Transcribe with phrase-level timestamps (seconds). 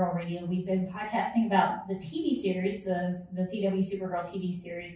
[0.00, 0.44] Supergirl Radio.
[0.46, 4.94] We've been podcasting about the TV series, the, CW Supergirl TV series,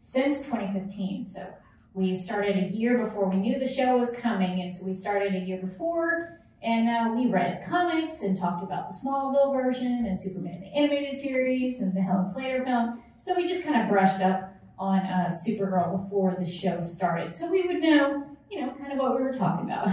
[0.00, 1.24] since 2015.
[1.24, 1.46] So
[1.92, 5.34] we started a year before we knew the show was coming, and so we started
[5.34, 10.18] a year before, and uh, we read comics and talked about the Smallville version and
[10.18, 13.02] Superman the animated series and the Helen Slater film.
[13.18, 17.50] So we just kind of brushed up on uh, Supergirl before the show started, so
[17.50, 19.88] we would know, you know, kind of what we were talking about.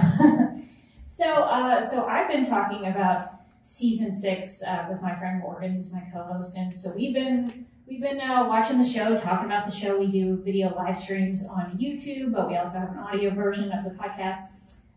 [1.04, 5.92] so, uh, so I've been talking about season six uh, with my friend Morgan, who's
[5.92, 9.74] my co-host, and so we've been we've been uh, watching the show, talking about the
[9.74, 10.00] show.
[10.00, 13.84] We do video live streams on YouTube, but we also have an audio version of
[13.84, 14.48] the podcast.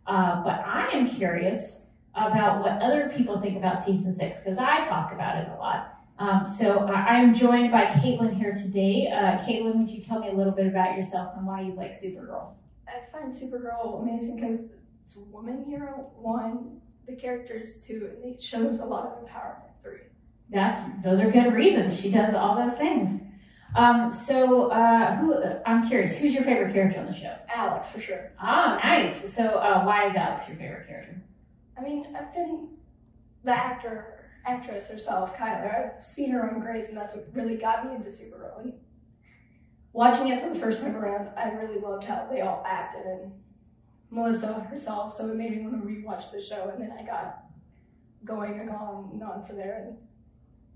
[0.07, 1.81] Uh, but I am curious
[2.15, 5.91] about what other people think about season six because I talk about it a lot.
[6.19, 9.11] Um, so I am joined by Caitlin here today.
[9.13, 12.01] Uh, Caitlin, would you tell me a little bit about yourself and why you like
[12.01, 12.53] Supergirl?
[12.87, 14.61] I find Supergirl amazing because
[15.05, 19.71] it's a woman hero, one, the characters, too, and it shows a lot of empowerment,
[19.83, 20.01] three.
[20.51, 21.99] That's those are good reasons.
[21.99, 23.21] She does all those things.
[23.77, 25.35] Um, so uh, who
[25.67, 27.37] I'm curious, who's your favorite character on the show?
[27.49, 28.33] Alex, for sure.
[28.39, 29.35] Ah, nice.
[29.35, 31.21] So uh, why is Alex your favorite character?
[31.77, 32.69] I mean, I've been
[33.43, 34.15] the actor
[34.47, 35.97] actress herself, Chyler.
[35.99, 38.63] I've seen her on Grey's, and that's what really got me into Supergirl.
[38.63, 38.75] And
[39.93, 43.33] watching it for the first time around, I really loved how they all acted, and
[44.15, 45.15] Melissa herself.
[45.15, 47.45] So it made me want to rewatch the show, and then I got
[48.25, 49.85] going and on and on from there.
[49.87, 49.97] And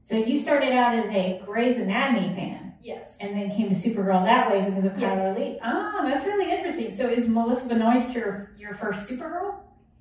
[0.02, 4.24] So you started out as a Grey's Anatomy fan, yes, and then came to Supergirl
[4.24, 5.36] that way because of Yes.
[5.38, 5.58] Leigh.
[5.62, 6.90] Ah, that's really interesting.
[6.92, 9.60] So is Melissa Benoist your your first Supergirl?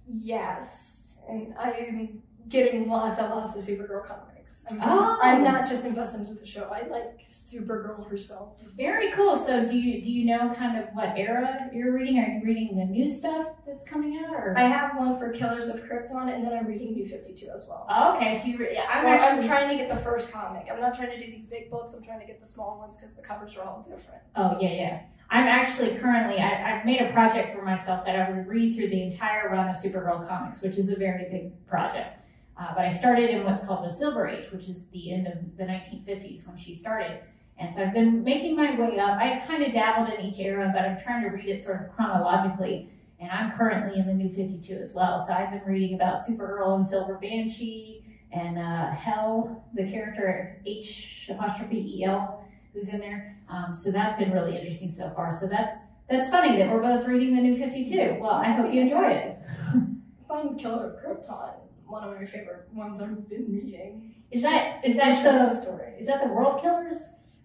[0.09, 0.99] yes,
[1.29, 4.36] and I'm getting lots and lots of Supergirl comics.
[4.69, 5.17] I'm, Oh.
[5.21, 6.65] I'm not just invested into the show.
[6.65, 8.49] I like Supergirl herself.
[8.75, 9.37] Very cool.
[9.37, 12.19] So do you do you know kind of what era you're reading?
[12.19, 14.53] Are you reading the new stuff that's coming out, or?
[14.57, 17.85] I have one for Killers of Krypton, and then I'm reading New 52 as well.
[17.89, 20.67] Oh, okay, so you re- I'm Well, actually I'm trying to get the first comic.
[20.71, 21.93] I'm not trying to do these big books.
[21.93, 24.21] I'm trying to get the small ones because the covers are all different.
[24.35, 25.01] Oh yeah, yeah.
[25.29, 28.89] I'm actually currently I, I've made a project for myself that I would read through
[28.89, 32.19] the entire run of Supergirl comics, which is a very big project.
[32.59, 35.57] Uh, but I started in what's called the Silver Age, which is the end of
[35.57, 37.19] the 1950s when she started.
[37.59, 39.17] And so I've been making my way up.
[39.17, 41.95] I kind of dabbled in each era, but I'm trying to read it sort of
[41.95, 42.89] chronologically.
[43.19, 45.23] And I'm currently in the New 52 as well.
[45.25, 51.27] So I've been reading about Supergirl and Silver Banshee and uh, Hell, the character H
[51.29, 53.37] apostrophe E L, who's in there.
[53.49, 55.35] Um, so that's been really interesting so far.
[55.39, 55.71] So that's
[56.09, 58.17] that's funny that we're both reading the New 52.
[58.19, 59.39] Well, I hope you enjoy it.
[60.27, 61.55] Find Killer Krypton,
[61.87, 64.13] one of my favorite ones I've been reading.
[64.31, 65.93] Is that is that the story?
[65.99, 66.97] is that the World Killers?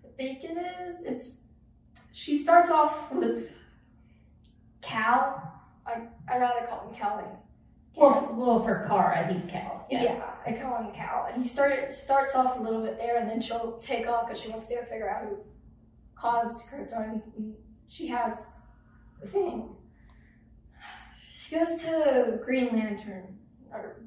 [0.04, 1.02] I think it is.
[1.02, 1.34] It's
[2.12, 3.52] she starts off with
[4.82, 5.50] Kal.
[5.86, 7.42] I I rather call him Kal
[7.96, 9.86] Well, well, for Kara, he's Kal.
[9.90, 10.02] Yeah.
[10.02, 11.28] Yeah, I call him Kal.
[11.32, 14.40] And he start, starts off a little bit there, and then she'll take off because
[14.40, 15.38] she wants to figure out who
[16.16, 17.22] caused Krypton.
[17.36, 17.54] And
[17.88, 18.38] she has
[19.20, 19.76] the thing.
[21.34, 23.36] She goes to Green Lantern,
[23.70, 24.00] or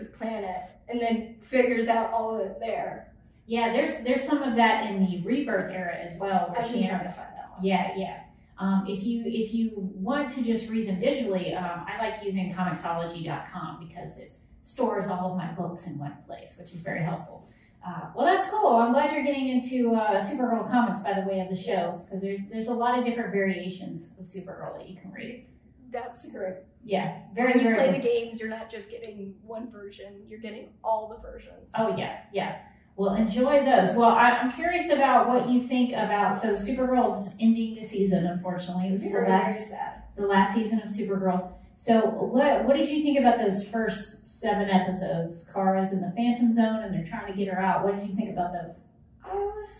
[0.00, 3.12] the planet, and then figures out all of it there.
[3.46, 6.54] Yeah, there's there's some of that in the Rebirth era as well.
[6.56, 7.64] I've been trying to find that one.
[7.64, 8.20] Yeah, yeah.
[8.58, 12.54] Um, if you if you want to just read them digitally, um, I like using
[12.54, 17.48] Comixology.com because it stores all of my books in one place, which is very helpful.
[17.86, 18.76] Uh, well, that's cool.
[18.76, 22.20] I'm glad you're getting into uh, Supergirl comics by the way of the show because
[22.20, 25.46] there's there's a lot of different variations of Supergirl that you can read.
[25.90, 26.56] That's great.
[26.82, 27.76] Yeah, very when you very.
[27.76, 31.72] play the games, you're not just getting one version; you're getting all the versions.
[31.76, 32.58] Oh yeah, yeah.
[32.96, 33.96] Well, enjoy those.
[33.96, 36.40] Well, I'm curious about what you think about.
[36.40, 38.26] So, Supergirl's ending the season.
[38.26, 40.02] Unfortunately, this is the last sad.
[40.16, 41.52] the last season of Supergirl.
[41.76, 45.48] So, what what did you think about those first seven episodes?
[45.52, 47.84] Kara's in the Phantom Zone, and they're trying to get her out.
[47.84, 48.82] What did you think about those?
[49.24, 49.70] I was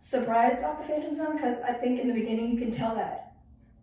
[0.00, 3.25] surprised about the Phantom Zone because I think in the beginning you can tell that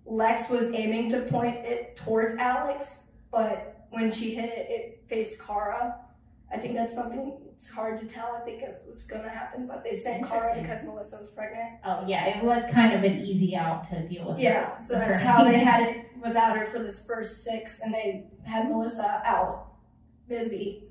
[0.05, 5.39] Lex was aiming to point it towards Alex, but when she hit it, it faced
[5.39, 5.95] Kara.
[6.51, 8.37] I think that's something it's hard to tell.
[8.39, 11.79] I think it was gonna happen, but they sent Kara because Melissa was pregnant.
[11.85, 14.37] Oh yeah, it was kind of an easy out to deal with.
[14.37, 18.25] Yeah, so that's how they had it without her for this first six, and they
[18.43, 19.73] had Melissa out
[20.27, 20.83] busy.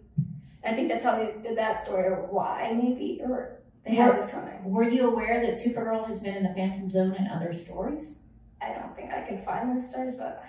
[0.65, 4.31] I think that's how they did that story, or why maybe, or they had this
[4.31, 4.65] coming.
[4.65, 8.15] Were you aware that Supergirl has been in the Phantom Zone in other stories?
[8.63, 10.45] I don't think I can find those stars, but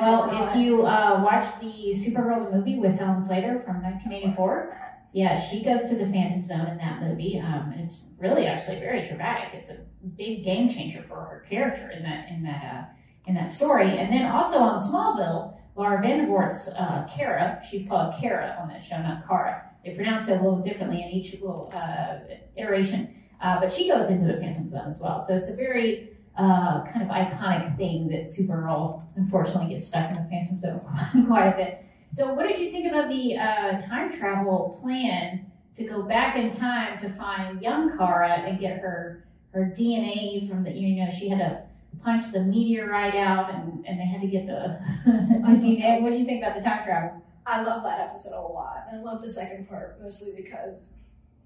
[0.00, 4.76] Well, if you uh, watch the Supergirl the movie with Helen Slater from 1984,
[5.12, 8.78] yeah, she goes to the Phantom Zone in that movie, um, and it's really actually
[8.78, 9.54] very dramatic.
[9.54, 9.78] It's a
[10.16, 12.84] big game changer for her character in that in that uh,
[13.26, 13.98] in that story.
[13.98, 17.60] And then also on Smallville, Laura Vandervoort's uh, Kara.
[17.68, 19.64] She's called Kara on that show, not Kara.
[19.84, 22.18] They pronounce it a little differently in each little uh,
[22.56, 23.14] iteration.
[23.40, 25.24] Uh, but she goes into the Phantom Zone as well.
[25.26, 26.10] So it's a very
[26.40, 31.48] uh, kind of iconic thing that Supergirl unfortunately gets stuck in the Phantom Zone quite
[31.48, 31.84] a bit.
[32.12, 35.46] So what did you think about the uh, time travel plan
[35.76, 40.62] to go back in time to find young Kara and get her her DNA from
[40.62, 41.62] the you know she had to
[42.02, 46.00] punch the meteorite out and, and they had to get the, the DNA.
[46.00, 47.22] What do you think about the time travel?
[47.46, 48.86] I love that episode a lot.
[48.92, 50.92] I love the second part mostly because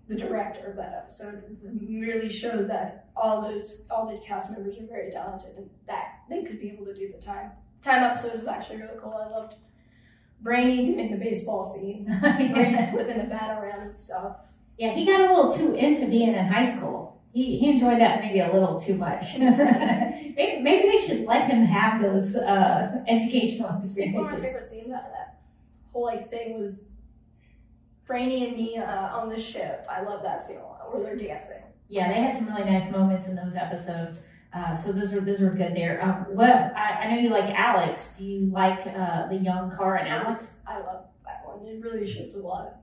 [0.09, 1.43] the director of that episode
[1.81, 6.45] really showed that all those all the cast members are very talented and that they
[6.45, 7.51] could be able to do the time.
[7.83, 9.15] Time episode is actually really cool.
[9.15, 9.55] I loved
[10.41, 12.07] Brainy doing the baseball scene
[12.39, 14.37] he's flipping the bat around and stuff.
[14.79, 17.23] Yeah, he got a little too into being in high school.
[17.33, 19.39] He, he enjoyed that maybe a little too much.
[19.39, 24.37] maybe, maybe they should let him have those uh, educational I think one of my
[24.37, 24.45] experiences.
[24.45, 25.41] favorite scenes out of that
[25.93, 26.83] whole like thing was
[28.07, 28.85] Brainy and Nia
[29.15, 29.87] on the ship.
[29.91, 31.63] I love that scene a lot where they're dancing.
[31.89, 34.19] Yeah, they had some really nice moments in those episodes.
[34.53, 36.03] Uh, so those were those were good there.
[36.03, 38.15] Um, what I, I know you like Alex.
[38.17, 40.47] Do you like uh, the young Kara and Alex?
[40.67, 41.67] I love that one.
[41.67, 42.77] It really shows a lot.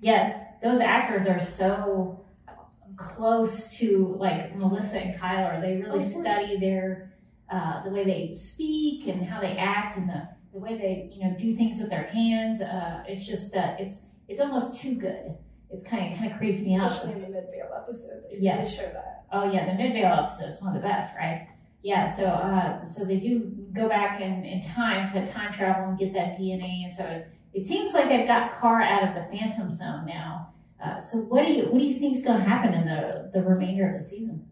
[0.00, 2.96] Yeah, those actors are so I love them.
[2.96, 5.60] close to like Melissa and Chyler.
[5.62, 7.14] They really Oh, study their
[7.50, 11.24] uh, the way they speak and how they act and the, the way they you
[11.24, 12.60] know do things with their hands.
[12.60, 15.36] Uh, it's just that it's it's almost too good.
[15.70, 16.92] It's kind of kind of creeps me out.
[16.92, 18.22] Especially in the Midvale episode.
[18.30, 18.74] They Yes.
[18.76, 19.24] show that.
[19.32, 21.48] Oh yeah, the Midvale episode is one of the best, right?
[21.82, 23.40] Yeah, so uh, so they do
[23.72, 27.28] go back in, in time to time travel and get that DNA, and so it,
[27.54, 30.52] it seems like they've got Car out of the Phantom Zone now.
[30.84, 33.30] Uh, so what do you what do you think is going to happen in the
[33.32, 34.46] the remainder of the season?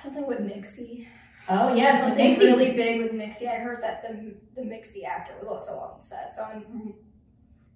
[0.00, 1.06] Something with Nixie.
[1.48, 3.48] Oh yeah, so Something Nixie, really big with Nixie.
[3.48, 6.94] I heard that the the Nixie actor was also on set, so I'm,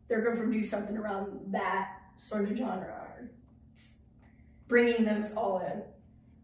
[0.08, 3.30] they're going to produce something around that sort of genre, or
[4.68, 5.82] bringing those all in.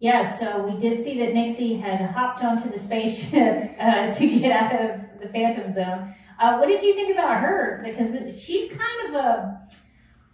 [0.01, 0.37] yeah.
[0.39, 4.81] So we did see that Nixie had hopped onto the spaceship uh, to get out
[4.81, 6.15] of the Phantom Zone.
[6.39, 7.81] Uh, what did you think about her?
[7.85, 9.63] Because she's kind of a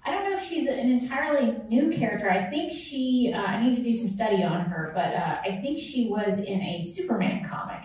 [0.08, 2.30] I don't know if she's an entirely new character.
[2.30, 5.60] I think she, uh, I need to do some study on her, but uh, I
[5.60, 7.84] think she was in a Superman comic.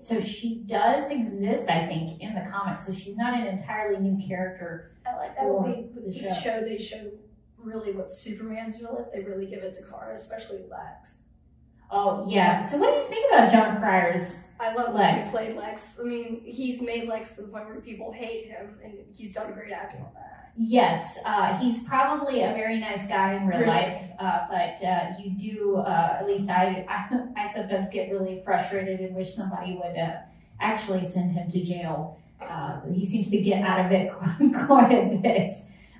[0.00, 2.86] So she does exist, I think, in the comics.
[2.86, 4.92] So she's not an entirely new character.
[5.06, 6.42] I like that with, the, with the this show.
[6.42, 6.60] show.
[6.62, 7.10] They show
[7.58, 9.12] really what Superman's role is.
[9.12, 11.24] They really give it to Kara, especially Lex.
[11.90, 12.62] Oh, yeah.
[12.62, 14.38] So what do you think about Jon Cryer's?
[14.58, 15.18] I love Lex.
[15.18, 15.24] Lex.
[15.24, 15.98] He played Lex.
[16.00, 19.52] I mean, he's made Lex to the point where people hate him, and he's done
[19.52, 20.39] great acting on that.
[20.56, 23.70] Yes, uh, he's probably a very nice guy in real Really?
[23.70, 28.42] life, uh, but uh, you do, uh, at least I, I, I sometimes get really
[28.44, 30.18] frustrated and wish somebody would uh,
[30.60, 32.18] actually send him to jail.
[32.40, 34.12] Uh, he seems to get out of it
[34.66, 35.52] quite, a bit.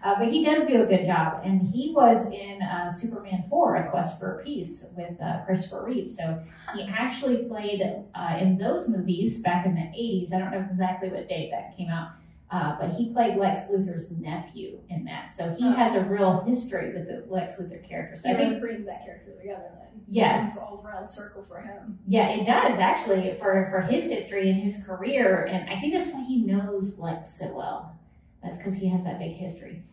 [0.03, 3.77] Uh, but he does do a good job, and he was in uh, Superman 4,
[3.77, 6.11] A Quest for Peace, with uh, Christopher Reeve.
[6.11, 6.43] So
[6.75, 7.83] he actually played
[8.15, 10.33] uh, in those movies back in the 80s.
[10.33, 12.13] I don't know exactly what date that came out.
[12.51, 15.73] Uh, but he played Lex Luthor's nephew in that, so he Oh.
[15.73, 18.17] has a real history with the Lex Luthor character.
[18.17, 20.01] So He I think, really brings that character together then.
[20.09, 20.49] Yeah.
[20.49, 22.01] It's all around circle for him.
[22.09, 26.09] yeah, it does actually for for his history and his career, and I think that's
[26.13, 27.95] why he knows Lex so well.
[28.43, 29.85] That's because he has that big history.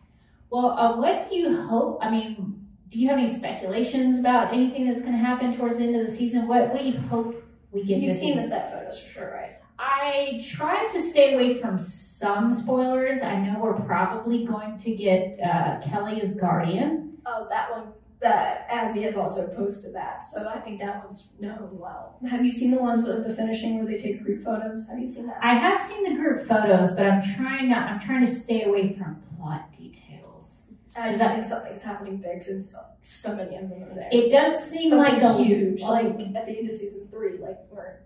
[0.50, 1.98] Well, uh, what do you hope?
[2.02, 5.84] I mean, do you have any speculations about anything that's going to happen towards the
[5.84, 6.48] end of the season?
[6.48, 7.98] What What do you hope we get?
[8.00, 9.57] You've seen the set photos for sure, right?
[9.78, 13.22] I try to stay away from some spoilers.
[13.22, 17.16] I know we're probably going to get uh, Kelly as Guardian.
[17.26, 17.92] Oh, that one.
[18.20, 22.18] That Azie has also posted that, so I think that one's known well.
[22.28, 24.88] Have you seen the ones of the finishing where they take group photos?
[24.88, 25.38] Have you seen that?
[25.40, 27.88] I have seen the group photos, but I'm trying not.
[27.88, 30.64] I'm trying to stay away from plot details.
[30.96, 34.08] I just that- think something's happening big since so many of them are there.
[34.10, 37.58] It does seem Something like a huge, like at the end of season three, like
[37.70, 38.00] where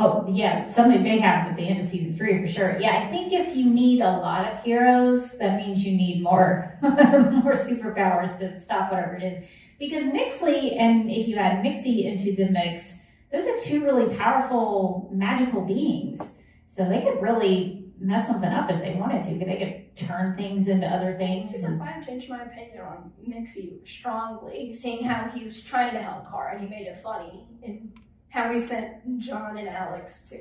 [0.00, 2.78] Oh yeah, something big happened at the end of season three for sure.
[2.78, 6.78] Yeah, I think if you need a lot of heroes, that means you need more
[6.82, 9.48] more superpowers to stop whatever it is.
[9.80, 12.98] Because Nyxly and if you add Mxy into the mix,
[13.32, 16.20] those are two really powerful magical beings.
[16.68, 19.30] So they could really mess something up if they wanted to.
[19.30, 21.50] Because They could turn things into other things.
[21.50, 26.30] season five changed my opinion on Mxy strongly, seeing how he was trying to help
[26.30, 27.92] Kara and he made it funny, and
[28.30, 30.38] how we sent John and Alex to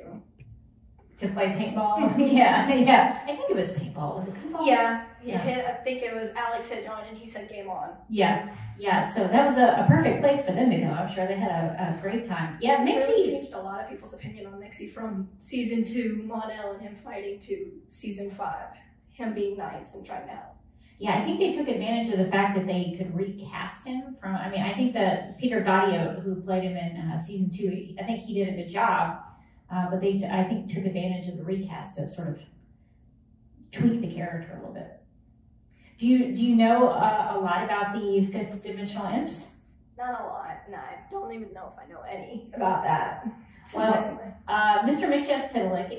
[1.20, 2.16] to play paintball.
[2.32, 3.22] yeah, yeah.
[3.24, 4.20] I think it was paintball.
[4.20, 4.68] Was it paintball?
[4.68, 5.40] Yeah, Yeah.
[5.40, 7.90] hit, I think it was Alex hit John and he said game on.
[8.08, 9.10] Yeah, yeah.
[9.12, 10.86] So that was a, a perfect place for them to go.
[10.90, 12.60] I'm sure they had a, a great time.
[12.62, 13.32] Yeah, It really Mxy.
[13.32, 17.40] changed a lot of people's opinion on Mxy from season two, Mon-El and him fighting
[17.48, 18.68] to season five,
[19.12, 20.57] him being nice and trying to help.
[21.00, 24.34] Yeah, I think they took advantage of the fact that they could recast him from.
[24.34, 28.04] I mean, I think that Peter Gadiot, who played him in uh, season two, I
[28.04, 29.20] think he did a good job.
[29.72, 32.40] Uh, but they, I think, took advantage of the recast to sort of
[33.72, 35.00] tweak the character a little bit.
[35.98, 39.50] Do you do you know uh, a lot about the fifth dimensional imps?
[39.98, 43.28] Not a lot, and I don't even know if I know any about that.
[43.74, 44.24] Well.
[44.48, 45.10] Uh, Mr.
[45.10, 45.52] Mixyas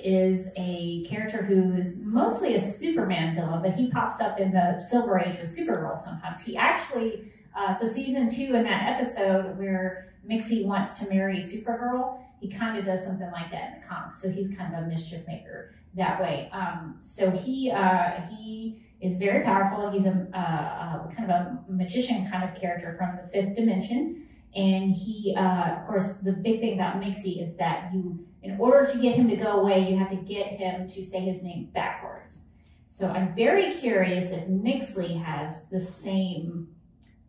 [0.03, 4.81] is a character who is mostly a Superman villain, but he pops up in the
[4.81, 6.41] Silver Age with Supergirl sometimes.
[6.41, 12.23] He actually, uh, so season two in that episode where Mixie wants to marry Supergirl,
[12.41, 14.23] he kind of does something like that in the comics.
[14.23, 16.51] So he's kind of a mischief maker that way.
[16.53, 19.91] Um, so he uh, he is very powerful.
[19.91, 24.28] He's a uh, uh, kind of a magician kind of character from the fifth dimension.
[24.55, 28.91] And he, uh, of course, the big thing about Mxy is that you, in order
[28.91, 31.71] to get him to go away, you have to get him to say his name
[31.75, 32.43] backwards.
[32.89, 36.69] So I'm very curious if Nyxly has the same,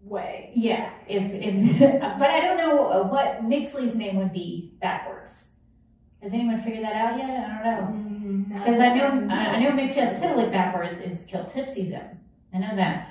[0.02, 0.52] Way.
[0.56, 1.80] yeah, if, if
[2.20, 5.44] but I don't know what Nyxly's name would be backwards.
[6.24, 7.50] Has anyone figured that out yet?
[7.50, 8.58] I don't know.
[8.60, 12.18] Because I know, I I know Mxyzptlk backwards is Kltpzyxm.
[12.54, 13.10] I know that.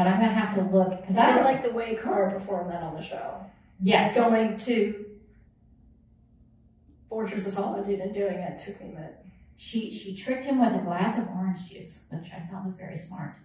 [0.00, 2.82] But I'm gonna have to look, because I I like the way Kara performed that
[2.82, 3.44] on the show.
[3.80, 4.14] yes.
[4.14, 5.04] Going to
[7.10, 9.18] Fortress of Solitude and doing it took me a minute.
[9.58, 12.96] She she tricked him with a glass of orange juice, which I thought was very
[12.96, 13.36] smart.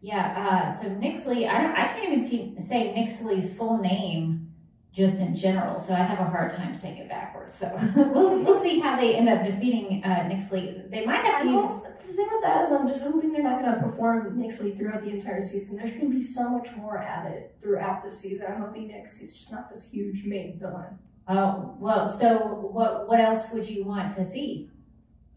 [0.00, 0.34] Yeah.
[0.36, 4.49] Uh, so Nyxly, I don't, I can't even see, say Nyxly's full name
[4.92, 7.54] just in general, so I have a hard time saying it backwards.
[7.54, 10.90] So we'll we'll see how they end up defeating uh, Nyxly.
[10.90, 11.82] They might have I to use.
[11.82, 15.02] the thing with that is I'm just hoping they're not going to perform Nyxly throughout
[15.04, 15.76] the entire season.
[15.76, 18.46] There's going to be so much more added throughout the season.
[18.48, 20.98] I'm hoping Nixie's just not this huge main villain.
[21.28, 22.38] Oh well, so
[22.72, 24.68] what what else would you want to see?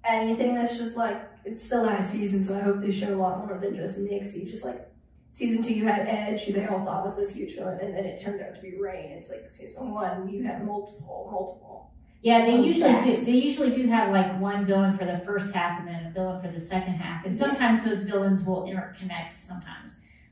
[0.05, 3.45] Anything that's just like, it's the last season, so I hope they show a lot
[3.45, 4.45] more than just Nixie.
[4.49, 4.89] Just like
[5.33, 8.05] season two, you had Edge, who they all thought was this huge villain, and then
[8.05, 9.11] it turned out to be Reign.
[9.11, 11.91] It's like season one, you had multiple, multiple.
[12.21, 13.17] Yeah, they usually do.
[13.17, 16.41] They usually do have like one villain for the first half and then a villain
[16.41, 19.33] for the second half, and sometimes those villains will interconnect.
[19.33, 19.91] Sometimes,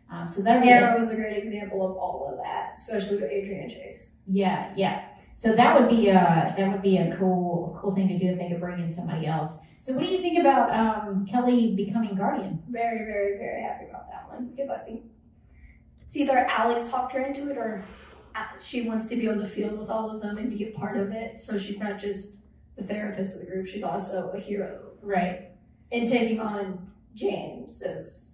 [0.10, 3.70] um, so that Arrow was a great example of all of that, especially with Adrian
[3.70, 4.06] Chase.
[4.28, 5.06] yeah, yeah.
[5.34, 8.38] So that would be a that would be a cool cool thing to do if
[8.38, 9.58] they could bring in somebody else.
[9.80, 12.62] So what do you think about um, Kelly becoming Guardian?
[12.70, 15.06] Very, very, very happy about that one because I think
[16.06, 17.84] it's either Alex talked her into it or
[18.62, 20.98] she wants to be on the field with all of them and be a part
[20.98, 21.42] of it.
[21.42, 22.36] So she's not just
[22.78, 25.50] the therapist of the group; she's also a hero Right.
[25.92, 28.30] and taking on James's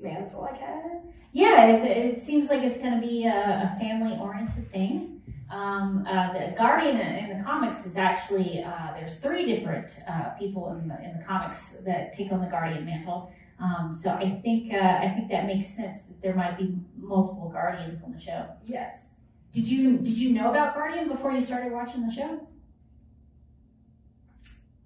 [0.00, 0.86] mantle, I guess.
[1.32, 5.17] Yeah, it, it seems like it's going to be a, a family oriented thing.
[5.50, 10.70] Um, uh, the Guardian in the comics is actually uh, there's three different uh, people
[10.72, 13.32] in the in the comics that take on the Guardian mantle.
[13.58, 17.48] Um, so I think uh, I think that makes sense that there might be multiple
[17.50, 18.46] Guardians on the show.
[18.66, 19.08] Yes.
[19.52, 22.46] Did you did you know about Guardian before you started watching the show?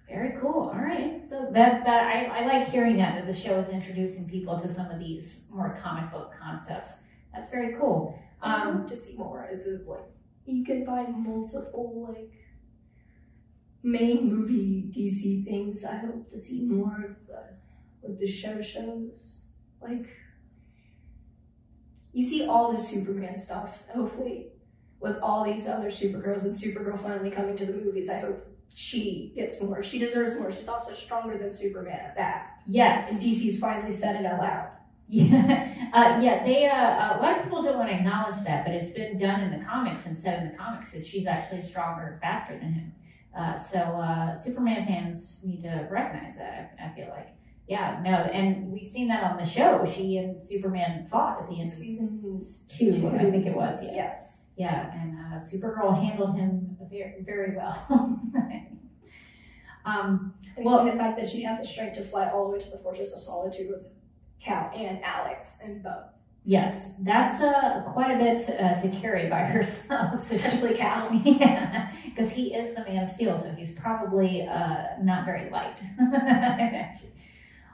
[0.09, 0.71] Very cool.
[0.73, 1.23] All right.
[1.29, 4.69] So that that I, I like hearing that that the show is introducing people to
[4.73, 6.93] some of these more comic book concepts.
[7.35, 8.19] That's very cool.
[8.43, 9.49] I Um, hope to see more.
[9.51, 10.01] Is is like
[10.47, 12.33] you can buy multiple like
[13.83, 15.85] main movie DC things.
[15.85, 17.43] I hope to see more of the
[18.03, 19.57] with the show shows.
[19.81, 20.07] Like
[22.13, 23.83] you see all the Superman stuff.
[23.95, 24.49] Hopefully,
[25.01, 29.33] with all these other Supergirls and Supergirl finally coming to the movies, I hope she
[29.35, 29.83] gets more.
[29.83, 30.53] She deserves more.
[30.53, 32.59] She's also stronger than Superman at that.
[32.67, 33.11] yes.
[33.11, 34.69] And DC's finally said it out loud.
[35.13, 36.43] Yeah, uh, yeah.
[36.43, 39.19] They uh, uh, a lot of people don't want to acknowledge that, but it's been
[39.19, 42.73] done in the comics and said in the comics that she's actually stronger faster than
[42.73, 42.93] him.
[43.39, 46.75] Uh, so uh, Superman fans need to recognize that.
[46.81, 47.29] I, I feel like,
[47.69, 49.85] yeah, no, and we've seen that on the show.
[49.95, 52.19] She and Superman fought at the end of Season
[52.71, 53.09] two, two.
[53.09, 53.83] I think it was.
[53.83, 54.27] Yeah, Yes.
[54.57, 57.77] yeah, and uh, Supergirl handled him very, very well.
[59.85, 62.65] um, And Well- the fact that she had the strength to fly all the way
[62.65, 63.83] to the Fortress of Solitude with
[64.43, 66.05] Kal and Alex and both.
[66.45, 70.15] yes, that's uh, quite a bit uh, to carry by herself.
[70.31, 71.09] Especially Kal.
[71.25, 75.77] Yeah, because he is the man of steel, so he's probably uh, not very light.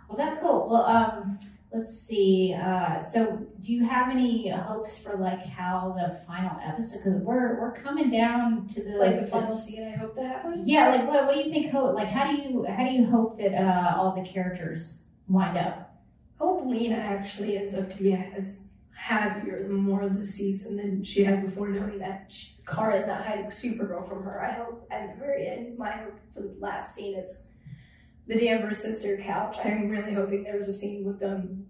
[0.08, 0.68] Well, that's cool.
[0.70, 1.38] Well, um,
[1.72, 2.54] let's see.
[2.58, 7.00] Uh, so, do you have any hopes for like how the final episode?
[7.04, 10.66] Because we're we're coming down to the Like the final scene, I hope that happens.
[10.66, 11.70] Yeah, like what what do you think?
[11.72, 15.58] Hope like how do you how do you hope that uh, all the characters wind
[15.58, 15.87] up?
[16.38, 18.60] Hope Lena actually ends up to be as
[18.92, 23.24] happier more of the season than she has before, knowing that sh Kara is not
[23.24, 24.42] hiding Supergirl from her.
[24.44, 27.38] I hope at the very end, my hope for the last scene is
[28.26, 29.56] the Danvers sister couch.
[29.64, 31.66] I'm really hoping there was a scene with them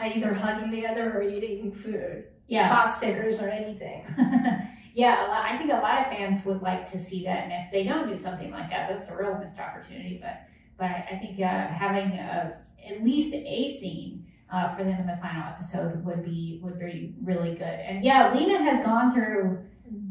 [0.00, 2.68] either hugging together or eating food, Yeah.
[2.68, 4.04] hot stickers or anything.
[4.94, 7.52] yeah, a lot, I think a lot of fans would like to see that, and
[7.64, 10.18] if they don't do something like that, that's a real missed opportunity.
[10.22, 10.42] But
[10.76, 12.56] but I, I think uh, having a,
[12.88, 17.14] at least a scene uh, for them in the final episode would be would be
[17.22, 17.62] really good.
[17.62, 19.58] And yeah, Lena has gone through.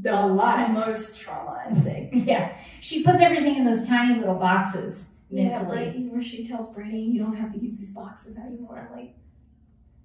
[0.02, 0.72] The A lot.
[0.72, 2.12] most trauma, I think.
[2.28, 5.50] Yeah, she puts everything in those tiny little boxes mentally.
[5.52, 5.64] Yeah.
[5.92, 8.88] Brady, where she tells Brady, you don't have to use these boxes anymore.
[8.90, 9.16] I'm like,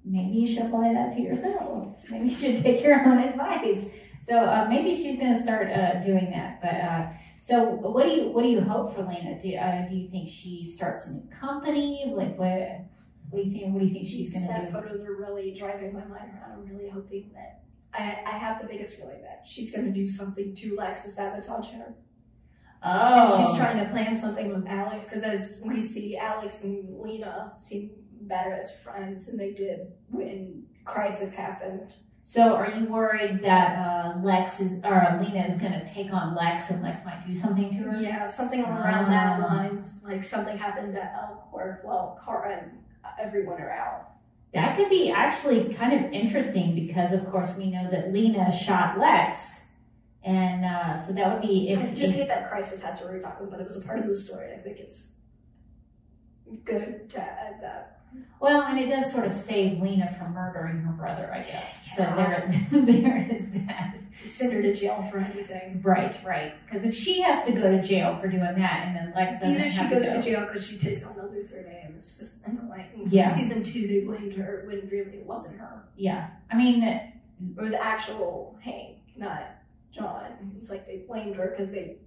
[0.04, 1.96] maybe you should apply that to yourself.
[2.10, 3.84] Maybe you should take your own advice.
[4.28, 6.61] So uh, maybe she's going to start uh, doing that.
[6.61, 7.06] But uh,
[7.40, 9.40] so what do you what do you hope for Lena?
[9.40, 12.12] Do uh, do you think she starts a new company?
[12.14, 12.82] Like what
[13.30, 13.73] what do you think?
[13.73, 14.73] What do you think she's going to set do?
[14.73, 16.52] photos are really driving my mind around.
[16.52, 17.62] I'm really hoping that
[17.94, 21.08] I, I have the biggest feeling that she's going to do something to Lex to
[21.08, 21.94] sabotage her.
[22.82, 22.88] Oh.
[22.90, 27.00] And Oh, she's trying to plan something with Alex because as we see, Alex and
[27.00, 27.90] Lena seem
[28.23, 31.94] better as friends than they did when Crisis happened.
[32.28, 36.34] So are you worried that uh, Lex is or Lena is going to take on
[36.34, 38.02] Lex and Lex might do something to her?
[38.02, 39.47] Yeah, something around that Ah.
[39.47, 40.00] lines.
[40.04, 42.84] Like something happens at Elk where, well, Kara and
[43.19, 44.10] everyone are out.
[44.52, 48.99] That could be actually kind of interesting because, of course, we know that Lena shot
[48.99, 49.62] Lex,
[50.23, 53.06] and uh, so that would be if, I just if hate that Crisis had to
[53.06, 54.52] revive him, but it was a part of the story.
[54.52, 55.12] I think it's
[56.67, 57.98] good to add that.
[58.40, 61.97] Well, and it does sort of save Lena from murdering her brother, I guess.
[61.97, 62.47] So Yeah.
[62.71, 63.97] there, there is that.
[64.30, 65.80] Send her to jail for anything.
[65.82, 66.54] Right, right.
[66.64, 69.42] Because if she has to go to jail for doing that, and then Lex It's
[69.42, 71.94] doesn't either she goes to to jail because she takes on the Luthor name.
[71.97, 72.86] It's just annoying.
[73.06, 73.30] Yeah.
[73.30, 75.82] Season two, they blamed her when really it wasn't her.
[75.97, 77.12] Yeah, I mean, It
[77.56, 79.42] was actual Hank, not
[79.92, 80.52] John.
[80.58, 81.99] It's like they blamed her because they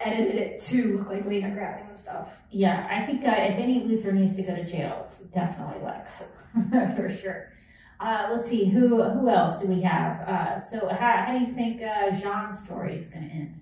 [0.00, 2.28] edited it to look like Lena grabbing the stuff.
[2.50, 2.86] yeah.
[2.90, 6.22] I think uh, if any Luthor needs to go to jail, it's definitely Lex
[6.96, 7.52] for sure.
[8.00, 10.20] Uh, let's see who who else do we have?
[10.28, 13.60] Uh, so how, how do you think uh, Jean's story is going to end?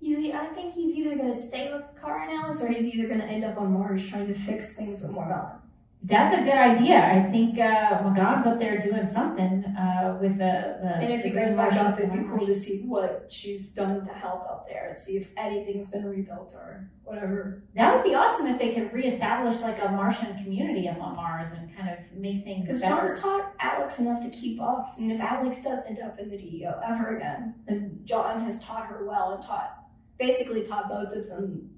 [0.00, 3.08] He's, I think he's either going to stay with Kara and Alex or he's either
[3.08, 5.57] going to end up on Mars trying to fix things with Morgan.
[6.02, 7.04] That's a good idea.
[7.04, 10.94] I think uh, M'gann's up there doing something uh, with the, the.
[11.00, 14.12] And if the Green back up, it'd be cool to see what she's done to
[14.12, 17.64] help up there and see if anything's been rebuilt or whatever.
[17.74, 21.76] That would be awesome if they could reestablish like a Martian community on Mars and
[21.76, 22.80] kind of make things Because.
[22.80, 26.38] John's taught Alex enough to keep up, and if Alex does end up in the
[26.38, 29.84] DEO ever again, then John has taught her well and taught,
[30.16, 31.70] basically taught both of them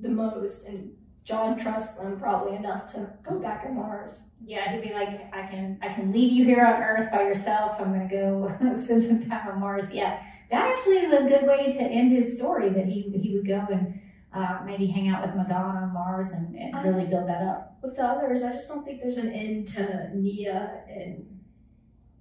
[0.00, 0.92] the most, and
[1.24, 4.20] John trusts them probably enough to go back to Mars.
[4.46, 7.80] Yeah, he'd be like, I can, I can leave you here on Earth by yourself.
[7.80, 9.90] I'm gonna go spend some time on Mars.
[9.90, 12.68] Yeah, that actually is a good way to end his story.
[12.68, 14.00] That he he would go and
[14.34, 17.78] uh, maybe hang out with M'gann on Mars and, and really build that up.
[17.82, 21.40] With the others, I just don't think there's an end to Nia and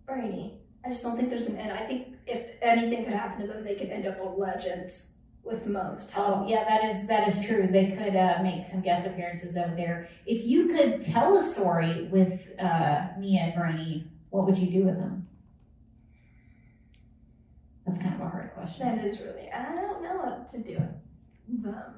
[0.06, 0.60] Brainy.
[0.86, 1.74] I just don't think there's an end.
[1.74, 5.08] I think if anything could happen to them, they could end up on Legends
[5.44, 6.12] with most.
[6.16, 7.68] Oh, yeah, that is that is true.
[7.72, 10.08] They could uh, make some guest appearances over there.
[10.26, 14.86] If you could tell a story with uh, Nia and Bernie, what would you do
[14.86, 15.28] with them?
[17.86, 18.86] That's kind of a hard question.
[18.88, 20.78] That is really, I don't know what to do.
[21.68, 21.96] Um,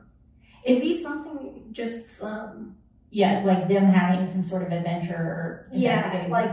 [0.64, 2.76] it'd be something just, um,
[3.12, 6.50] Yeah, like them having some sort of adventure or yeah, like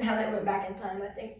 [0.00, 1.38] how they went back in time, I think.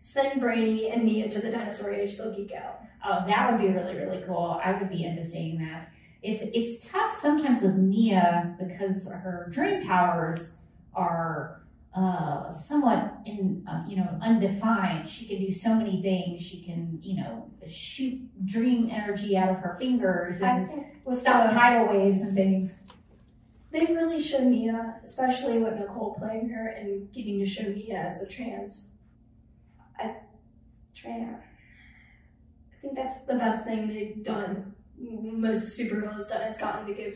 [0.00, 2.80] Send Brainy and Nia to the dinosaur age, they'll geek out.
[3.04, 4.60] Oh, that would be really, really cool.
[4.62, 5.90] I would be into seeing that.
[6.22, 10.54] It's it's tough sometimes with Mia because her dream powers
[10.94, 11.62] are
[11.94, 15.08] uh, somewhat in uh, you know undefined.
[15.08, 16.42] She can do so many things.
[16.42, 20.68] She can you know shoot dream energy out of her fingers and
[21.12, 22.72] stop the- tidal waves and things.
[23.70, 28.22] They really show Mia, especially with Nicole playing her and getting to show Mia as
[28.22, 28.80] a trans.
[31.06, 31.10] I.
[32.72, 34.74] I think that's the best thing they've done.
[34.98, 37.14] Most superheroes done has gotten to give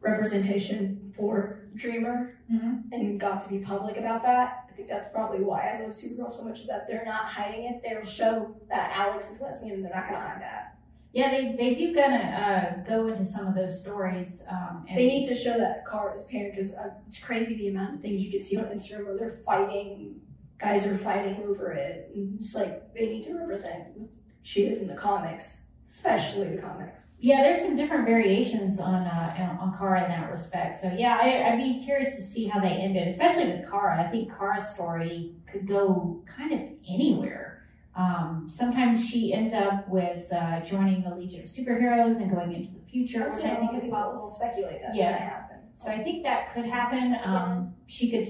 [0.00, 2.90] representation for Dreamer Mhm.
[2.92, 4.66] and got to be public about that.
[4.68, 7.64] I think that's probably why I love Supergirl so much is that they're not hiding
[7.64, 7.82] it.
[7.82, 10.78] They'll show that Alex is lesbian and they're not gonna hide that.
[11.12, 14.42] Yeah, they, they do gonna uh, go into some of those stories.
[14.48, 18.00] Um, They need to show that Kara's parent because uh, it's crazy the amount of
[18.00, 20.20] things you can see on Instagram where they're fighting,
[20.60, 22.10] guys are fighting over it.
[22.14, 24.10] And it's like they need to represent what
[24.42, 27.02] she is in the comics, especially the comics.
[27.18, 30.80] Yeah, there's some different variations on uh, on Kara in that respect.
[30.80, 34.02] So yeah, I, I'd be curious to see how they end it, especially with Kara.
[34.06, 37.66] I think Kara's story could go kind of anywhere.
[37.96, 42.72] Um, sometimes she ends up with uh, joining the Legion of Superheroes and going into
[42.72, 44.24] the future, That's which I think is possible.
[44.24, 45.12] Speculate that's Yeah.
[45.12, 45.56] gonna happen.
[45.74, 47.16] So I think that could happen.
[47.24, 48.26] Um, she could.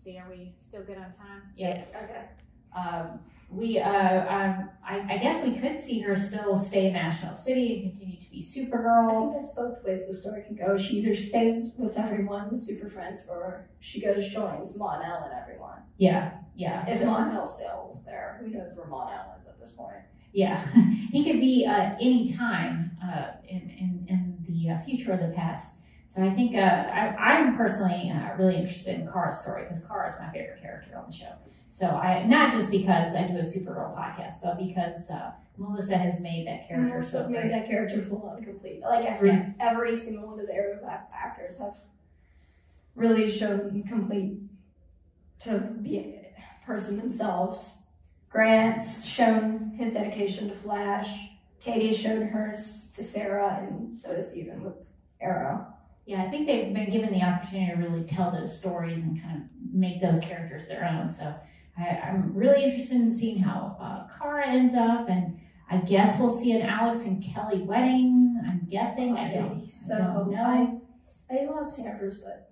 [0.00, 1.42] Let's see, are we still good on time?
[1.54, 1.88] Yes.
[1.94, 2.24] Okay.
[2.74, 7.34] Um, we, uh, um, I, I guess we could see her still stay in National
[7.34, 9.10] City and continue to be Supergirl.
[9.10, 10.78] I think that's both ways the story can go.
[10.78, 15.80] She either stays with everyone, the Super Friends, or she goes joins Mon-El and everyone.
[15.98, 16.88] Yeah, yeah.
[16.88, 19.98] If so- Mon-El still is there, who knows where Mon-El is at this point?
[20.32, 20.66] Yeah,
[21.12, 25.34] he could be uh, any time uh, in, in, in the uh, future or the
[25.36, 25.74] past.
[26.10, 30.12] So I think uh, I, I'm personally uh, really interested in Kara's story because Kara
[30.12, 31.32] is my favorite character on the show.
[31.68, 36.18] So I not just because I do a Supergirl podcast, but because uh, Melissa has
[36.18, 37.50] made that character Melissa's so made great.
[37.52, 38.80] that character full on complete.
[38.80, 39.50] Like every Yeah.
[39.60, 40.80] every single one of the Arrow
[41.14, 41.76] actors have
[42.96, 44.36] really shown complete
[45.44, 47.76] to be a person themselves.
[48.30, 51.08] Grant's shown his dedication to Flash.
[51.60, 55.66] Katie's shown hers to Sarah, and so does Steven with Arrow.
[56.06, 59.36] Yeah, I think they've been given the opportunity to really tell those stories and kind
[59.36, 61.10] of make those characters their own.
[61.10, 61.32] So
[61.78, 66.36] I, I'm really interested in seeing how uh, Kara ends up, and I guess we'll
[66.36, 68.40] see an Alex and Kelly wedding.
[68.46, 69.16] I'm guessing.
[69.16, 70.42] I don't, so I don't know.
[70.42, 70.80] I
[71.30, 72.50] I love Sanvers, but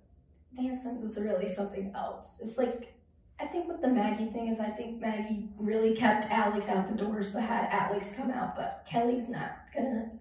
[0.55, 2.39] dancing is really something else.
[2.41, 2.93] It's like
[3.39, 6.97] I think with the Maggie thing is I think Maggie really kept Alex out the
[6.97, 8.55] doors, but had Alex come out.
[8.55, 10.11] But Kelly's not gonna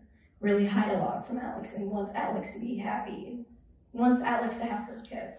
[0.41, 3.45] really hide a lot from Alex and wants Alex to be happy and
[3.93, 5.39] wants Alex to have her kids.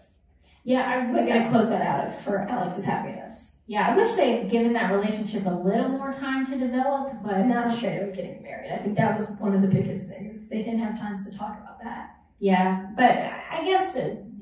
[0.64, 3.52] yeah, I, I'm gonna close that out of for Alex's happiness.
[3.66, 7.46] yeah, I wish they had given that relationship a little more time to develop, but
[7.46, 8.70] Not straight away getting married.
[8.72, 10.48] I think that was one of the biggest things.
[10.48, 12.16] They didn't have time to talk about that.
[12.40, 13.96] Yeah, but I guess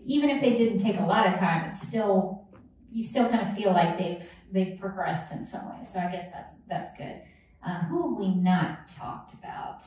[0.06, 2.46] even if they didn't take a lot of time, it's still
[2.90, 5.92] you still kind of feel like they've they've progressed in some ways.
[5.92, 7.20] So I guess that's that's good.
[7.64, 9.84] Uh, who have we not talked about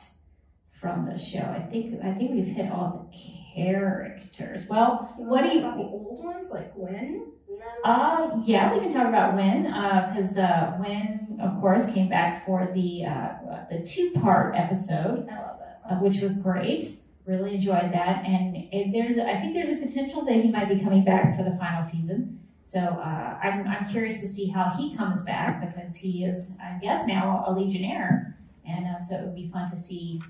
[0.82, 1.38] from the show?
[1.38, 3.16] I think I think we've hit all the
[3.54, 4.66] characters.
[4.68, 7.26] Well, What do you- about the old ones like Gwen?
[7.48, 7.90] No.
[7.90, 12.66] uh, yeah, we can talk about Winn because uh, Winn, of course, came back for
[12.74, 13.28] the uh,
[13.70, 15.28] the two part episode.
[15.30, 15.80] I love that.
[15.88, 16.96] uh, which was great.
[17.24, 20.80] Really enjoyed that, and it, there's I think there's a potential that he might be
[20.80, 22.40] coming back for the final season.
[22.60, 26.78] So uh, I'm I'm curious to see how he comes back because he is I
[26.82, 30.20] guess now a Legionnaire, and uh, so it would be fun to see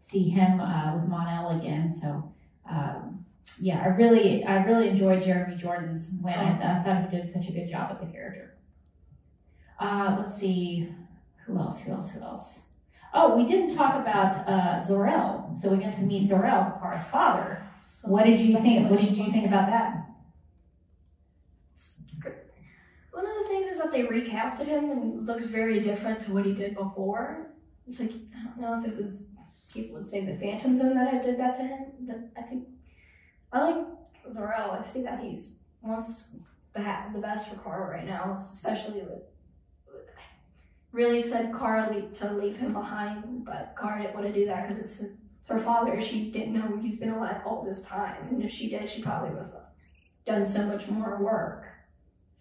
[0.00, 1.94] see him uh, with Mon-El again.
[1.94, 2.32] So.
[2.68, 3.24] Um,
[3.58, 7.48] yeah, I really, I really enjoyed Jeremy Jordan's Winn I, I thought he did such
[7.48, 8.54] a good job with the character.
[9.78, 10.92] Uh, let's see,
[11.44, 11.80] who else?
[11.80, 12.12] Who else?
[12.12, 12.60] Who else?
[13.12, 15.56] Oh, we didn't talk about uh, Zor-El.
[15.60, 17.62] So we got to meet Zor-El, Kara's father.
[18.02, 18.90] What did you think?
[18.90, 20.06] What did you think about that?
[23.10, 26.46] One of the things is that they recasted him and looks very different to what
[26.46, 27.48] he did before.
[27.86, 29.26] It's like I don't know if it was
[29.72, 32.66] people would say the Phantom Zone that I did that to him, but I think
[33.52, 33.86] I like
[34.32, 34.70] Zor-El.
[34.70, 35.52] I see that he's
[35.82, 36.28] wants
[36.74, 36.80] the
[37.12, 39.22] the best for Kara right now, especially with.
[40.92, 44.82] Really said Kara to leave him behind, but Kara didn't want to do that because
[44.82, 46.00] it's, it's her father.
[46.02, 49.30] She didn't know he's been alive all this time, and if she did, she probably
[49.30, 49.52] would have
[50.26, 51.66] done so much more work.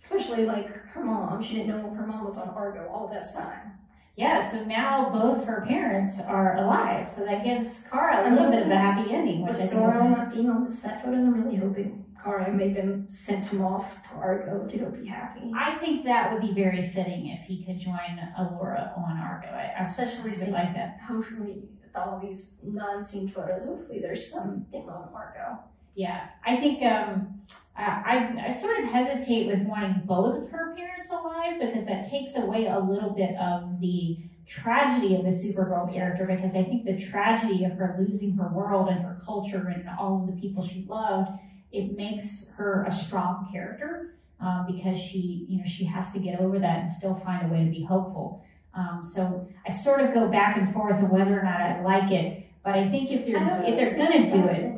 [0.03, 1.43] Especially like her mom.
[1.43, 3.78] She didn't know her mom was on Argo all this time.
[4.19, 8.63] Yeah, so now both her parents are alive, so that gives Kara a little bit
[8.63, 11.41] of a happy ending, which I Zora think not being on the set photos, I'm
[11.41, 15.53] really hoping Kara made them sent him off to Argo to go be happy.
[15.55, 19.47] I think that would be very fitting if he could join Alura on Argo.
[19.47, 20.99] I, Especially seeing, like that.
[20.99, 25.59] hopefully, with all these non-scene photos, hopefully there's something on Argo.
[25.99, 27.41] Yeah, I think um,
[27.75, 32.37] I, I, sort of hesitate with wanting both of her parents alive because that takes
[32.37, 36.39] away a little bit of the tragedy of the Supergirl character Yes.
[36.39, 40.21] because I think the tragedy of her losing her world and her culture and all
[40.21, 41.31] of the people she loved,
[41.73, 46.39] it makes her a strong character um, because she, you know, she has to get
[46.39, 48.41] over that and still find a way to be hopeful.
[48.73, 52.09] Um, so I sort of go back and forth on whether or not I like
[52.09, 54.68] it, but I think if they're if they're gonna do it,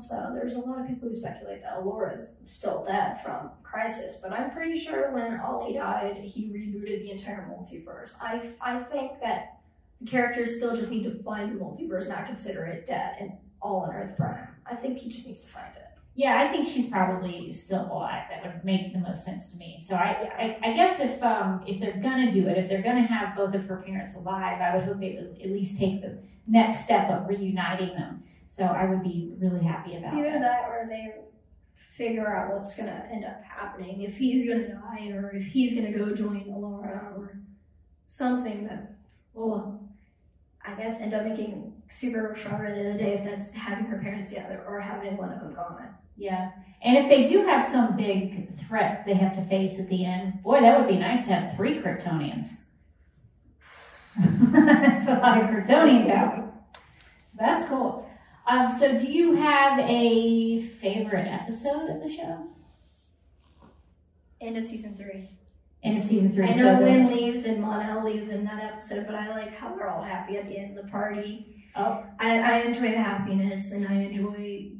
[0.00, 4.16] Also, there's a lot of people who speculate that Alura is still dead from Crisis,
[4.16, 8.14] but I'm pretty sure when Ollie died, he rebooted the entire multiverse.
[8.18, 9.58] I, I think that
[10.00, 13.80] the characters still just need to find the multiverse, not consider it dead and all
[13.80, 14.48] on Earth Prime.
[14.64, 15.84] I think he just needs to find it.
[16.14, 18.22] Yeah, I think she's probably still alive.
[18.30, 19.84] That would make the most sense to me.
[19.86, 23.06] So I, I, I guess if um if they're gonna do it, if they're gonna
[23.06, 26.18] have both of her parents alive, I would hope they would at least take the
[26.46, 28.24] next step of reuniting them.
[28.50, 30.40] So I would be really happy It's about either that.
[30.40, 31.14] that or they
[31.96, 34.02] figure out what's gonna end up happening.
[34.02, 37.38] If he's gonna die or if he's gonna go join Alura or
[38.08, 38.92] something that
[39.34, 39.88] will,
[40.64, 44.28] I guess, end up making Super stronger the the day if that's having her parents
[44.28, 45.88] together or having one of them gone.
[46.16, 50.04] Yeah, and if they do have some big threat they have to face at the
[50.04, 52.48] end, boy, that would be nice to have three Kryptonians.
[54.18, 56.52] That's a lot of Kryptonian power.
[57.32, 58.09] So that's cool.
[58.50, 62.48] Um, so do you have a favorite episode of the show?
[64.40, 65.30] End of season three.
[65.84, 66.48] End of season three.
[66.48, 69.76] I know the- Lynn leaves and Mon-El leaves in that episode, but I like how
[69.76, 71.64] they're all happy at the end of the party.
[71.76, 72.04] Oh.
[72.18, 74.72] I, I enjoy the happiness and I enjoy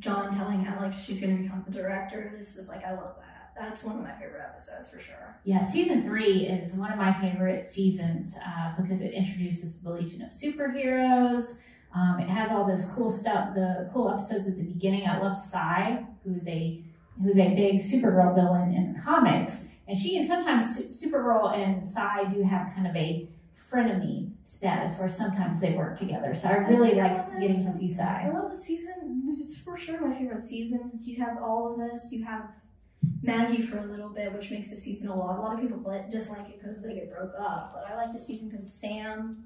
[0.00, 2.30] John telling Alex she's gonna become the director.
[2.36, 3.52] This is like I love that.
[3.58, 5.40] That's one of my favorite episodes for sure.
[5.44, 10.20] Yeah, season three is one of my favorite seasons uh, because it introduces the Legion
[10.20, 11.60] of Superheroes.
[11.94, 15.06] Um, it has all those cool stuff, the cool episodes at the beginning.
[15.06, 16.82] I love Psi, who's a
[17.22, 21.86] who's a big Supergirl villain in the comics, and she and sometimes Su- Supergirl and
[21.86, 23.28] Psi do have kind of a
[23.70, 26.34] frenemy status where sometimes they work together.
[26.34, 29.36] So I really like getting to see see I love the season.
[29.40, 30.92] It's for sure my favorite season.
[31.00, 32.10] You have all of this.
[32.12, 32.50] You have
[33.22, 35.38] Maggie for a little bit, which makes the season a lot.
[35.38, 38.12] A lot of people li- dislike it because they get broke up, but I like
[38.12, 39.44] the season because Sam,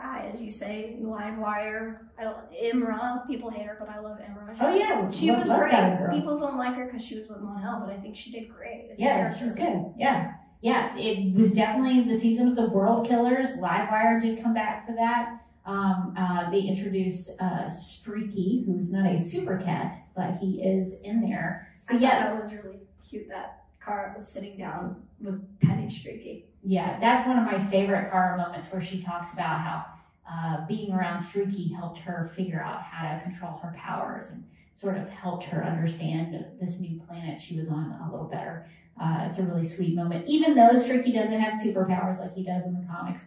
[0.00, 2.32] Psi, as you say, Livewire, I,
[2.62, 3.26] Imra.
[3.26, 4.56] People hate her, but I love Imra.
[4.60, 6.10] Oh yeah, She was great.
[6.12, 8.90] People don't like her because she was with Mon-El, but I think she did great.
[8.96, 9.92] Yeah, she was good.
[9.96, 10.34] Yeah.
[10.62, 13.48] Yeah, it was definitely the season of the World Killers.
[13.58, 15.40] Livewire did come back for that.
[15.64, 21.22] Um, uh, they introduced uh, Streaky, who's not a super cat, but he is in
[21.22, 21.72] there.
[21.80, 23.28] So I yeah, that was really cute.
[23.28, 23.59] That
[23.90, 26.44] Kara was sitting down with penny Streaky.
[26.62, 29.84] yeah, that's one of my favorite Kara moments where she talks about how
[30.30, 34.96] uh, being around Streaky helped her figure out how to control her powers and sort
[34.96, 38.68] of helped her understand this new planet she was on a little better.
[39.00, 40.24] Uh, it's a really sweet moment.
[40.28, 43.22] Even though Streaky doesn't have superpowers like he does in the comics,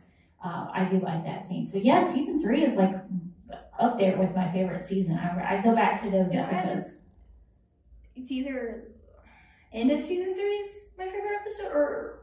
[0.46, 1.68] uh, I do like that scene.
[1.68, 2.96] So yeah, season three is like
[3.80, 5.18] up there with my favorite season.
[5.18, 6.96] I, I go back to those Yeah, episodes.
[8.16, 8.84] it's either
[9.74, 12.20] end of season three is my favorite episode or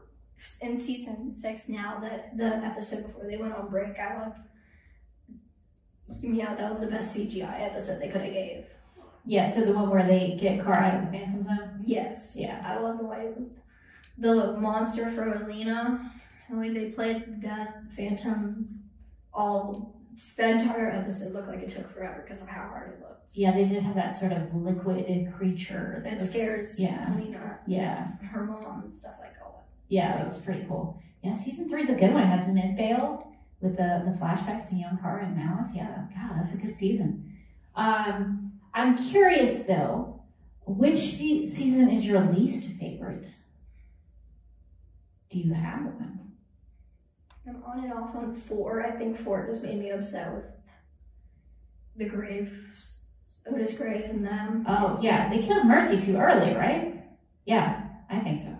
[0.61, 4.37] in season six now that the episode before they went on break I loved
[6.21, 8.65] yeah that was the best CGI episode they could have gave
[9.25, 11.83] Yeah, so the one where they get Kara out of the Phantom Zone.
[11.85, 12.61] yes Yeah.
[12.65, 13.33] I love the way
[14.17, 16.11] the monster for Alina
[16.49, 18.67] the way they played death phantoms
[19.33, 20.00] all
[20.37, 23.51] the entire episode looked like it took forever because of how hard it looked Yeah,
[23.51, 28.43] they did have that sort of liquid creature that was- scares Yeah, Alina yeah, her
[28.43, 30.21] mom and stuff like all that yeah.
[30.21, 31.01] it was pretty cool.
[31.23, 32.23] Yeah, season three is a good one.
[32.23, 33.27] It has Midvale
[33.61, 35.71] with the the flashbacks to young Kara and Malice.
[35.75, 37.31] Yeah, God, that's a good season.
[37.75, 40.19] Um, I'm curious though,
[40.65, 43.27] which se- season is your least favorite?
[45.29, 46.19] Do you have one?
[47.47, 48.85] I'm on and off on four.
[48.85, 50.51] I think four just made me upset with
[51.95, 53.05] the Graves,
[53.51, 54.65] Otis Grave and them.
[54.67, 57.03] Oh yeah, they killed Mercy too early, right?
[57.45, 58.55] Yeah, I think so.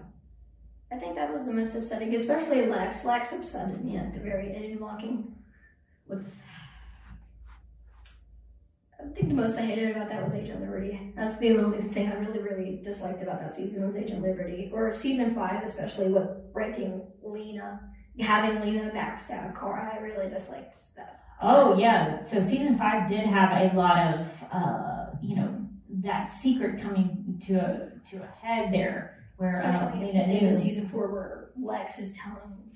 [0.91, 3.06] I think that was the most upsetting, especially Lex.
[3.06, 5.36] Lex upsetted me at the very end, walking
[6.08, 6.26] with.
[9.00, 11.13] I think the most I hated about that was Agent Liberty.
[11.15, 14.94] That's the only thing I really, really disliked about that season was Agent Liberty, or
[14.94, 17.80] season five, especially with breaking Lena,
[18.19, 19.91] having Lena backstab Cora.
[19.95, 21.24] I really disliked that.
[21.41, 25.58] Oh yeah, so season five did have a lot of uh, you know
[26.04, 30.52] that secret coming to a to a head there, where uh, Lena at the end
[30.52, 30.58] knew.
[30.58, 32.71] season four, where Lex is telling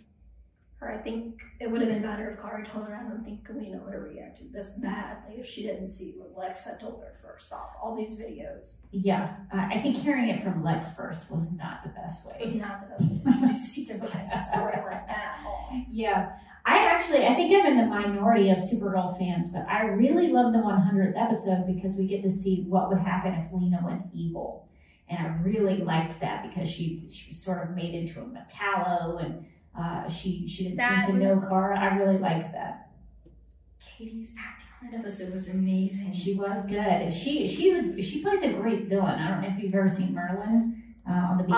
[0.86, 2.96] her, I think it would have been better if Kara told her.
[2.96, 6.64] I don't think Lena would have reacted this badly if she didn't see what Lex
[6.64, 7.72] had told her first off.
[7.82, 11.90] All these videos Yeah, uh, I think hearing it from Lex first was not the
[11.90, 12.36] best way.
[12.40, 15.70] it was not the best way to do season five's storyline at all.
[15.90, 16.32] Yeah,
[16.66, 20.54] I actually I think I'm in the minority of Supergirl fans, but I really love
[20.54, 24.68] the 100th episode because we get to see what would happen if Lena went evil,
[25.10, 29.24] and I really liked that because she she was sort of made into a Metallo
[29.24, 29.46] and.
[29.78, 31.80] Uh, she she didn't That seem to know was- Kara.
[31.80, 32.92] I really liked that.
[33.98, 36.14] Katie's acting on that episode was amazing.
[36.14, 37.14] She was good.
[37.14, 39.20] She she's a, she plays a great villain.
[39.20, 40.82] I don't know if you've ever seen Merlin.
[41.08, 41.54] uh, on the BBC.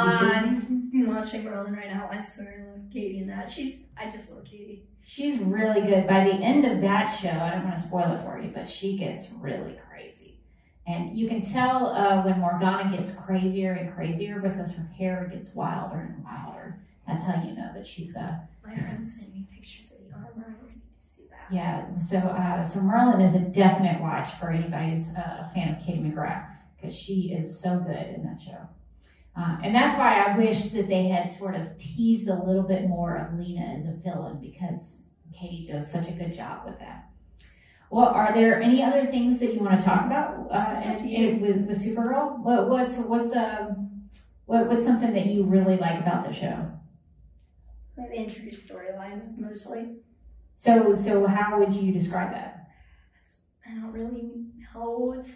[0.94, 2.10] I'm watching Merlin right now.
[2.12, 3.50] I swear I love Katie in that.
[3.50, 4.84] She's I just love Katie.
[5.04, 6.06] She's really good.
[6.08, 8.70] By the end of that show, I don't want to spoil it for you, but
[8.70, 10.40] she gets really crazy.
[10.86, 15.56] And you can tell uh, when Morgana gets crazier and crazier because her hair gets
[15.56, 16.80] wilder and wilder.
[17.08, 18.48] That's how you know that she's a.
[18.66, 20.58] My friend sent me pictures of the armor.
[20.62, 21.54] I need to see that.
[21.56, 25.76] Yeah, so uh, so Merlin is a definite watch for anybody who's uh, a fan
[25.76, 28.58] of Katie McGrath because she is so good in that show.
[29.38, 32.88] Uh, and that's why I wish that they had sort of teased a little bit
[32.90, 34.98] more of Lena as a villain because
[35.32, 37.06] Katie does such a good job with that.
[37.92, 40.98] Well, are there any other things that you want to talk about uh, It's up
[41.00, 42.40] to and- and with, with Supergirl?
[42.40, 44.02] What, what's what's um
[44.46, 46.72] what, what's something that you really like about the show?
[47.98, 49.98] They introduce storylines mostly.
[50.56, 52.70] So so how would you describe that?
[53.68, 54.32] I don't really
[54.74, 55.16] know.
[55.20, 55.32] It's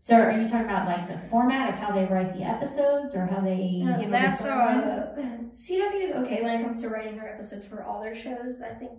[0.00, 3.26] So are you talking about like the format of how they write the episodes or
[3.26, 5.16] how they Uh, that's the uh,
[5.54, 8.60] CW is okay when it comes to writing their episodes for all their shows.
[8.62, 8.92] I think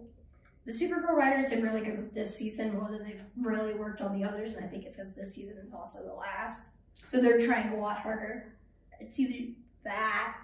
[0.66, 4.18] the Supergirl writers did really good with this season more than they've really worked on
[4.18, 6.66] the others, and I think it's because this season is also the last.
[7.08, 8.54] So they're trying a lot harder.
[9.00, 9.52] It's either
[9.84, 10.38] that.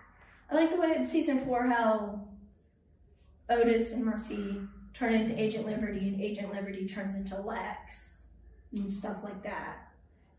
[0.52, 2.28] I like the way in season four how
[3.50, 4.62] Otis and Mercy
[4.94, 8.28] turn into Agent Liberty, and Agent Liberty turns into Lex
[8.74, 9.78] and stuff like that.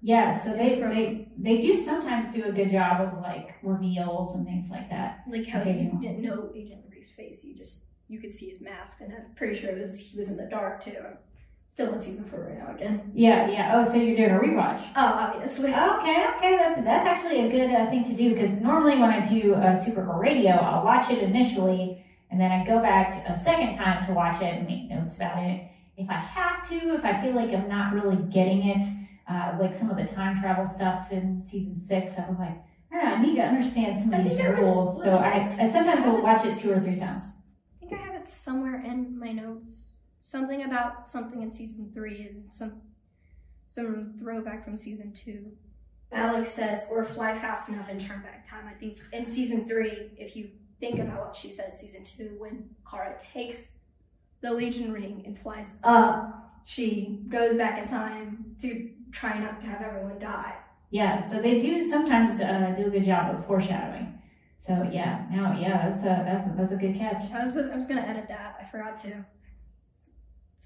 [0.03, 4.35] Yeah, so they, From- they they do sometimes do a good job of like reveals
[4.35, 5.25] and things like that.
[5.29, 8.61] Like how Okay, you didn't know Agent Liberty's face, you just you could see his
[8.61, 10.97] mask, and I'm pretty sure it was he was in the dark too.
[11.81, 13.11] Still in season four right now again.
[13.15, 13.73] Yeah, yeah.
[13.75, 14.83] Oh, so you're doing a rewatch.
[14.97, 15.71] Oh, obviously.
[15.71, 19.25] Okay, okay, that's that's actually a good uh, thing to do because normally when I
[19.27, 23.77] do uh, Supergirl Radio, I'll watch it initially and then I go back a second
[23.79, 25.71] time to watch it and make notes about it.
[25.97, 28.85] If I have to, if I feel like I'm not really getting it,
[29.27, 32.59] uh, like some of the time travel stuff in season six, I was like,
[32.93, 35.03] I don't know, I need to understand some I of these think there was- rules.
[35.03, 37.23] So I, I sometimes will watch it two or three times.
[37.77, 39.87] I think I have it somewhere in my notes.
[40.31, 42.83] Something about something in season three and some
[43.69, 45.51] some throwback from season two.
[46.13, 48.65] Alex says, or fly fast enough and turn back time.
[48.69, 52.37] I think in season three, if you think about what she said in season two,
[52.39, 53.71] when Kara takes
[54.41, 59.67] the Legion ring and flies up, she goes back in time to try not to
[59.67, 60.55] have everyone die.
[60.91, 64.17] Yeah, so they do sometimes uh, do a good job of foreshadowing.
[64.61, 67.33] So yeah, no, yeah, that's a that's a, that's a good catch.
[67.33, 68.59] I was I was gonna edit that.
[68.61, 69.25] I forgot to.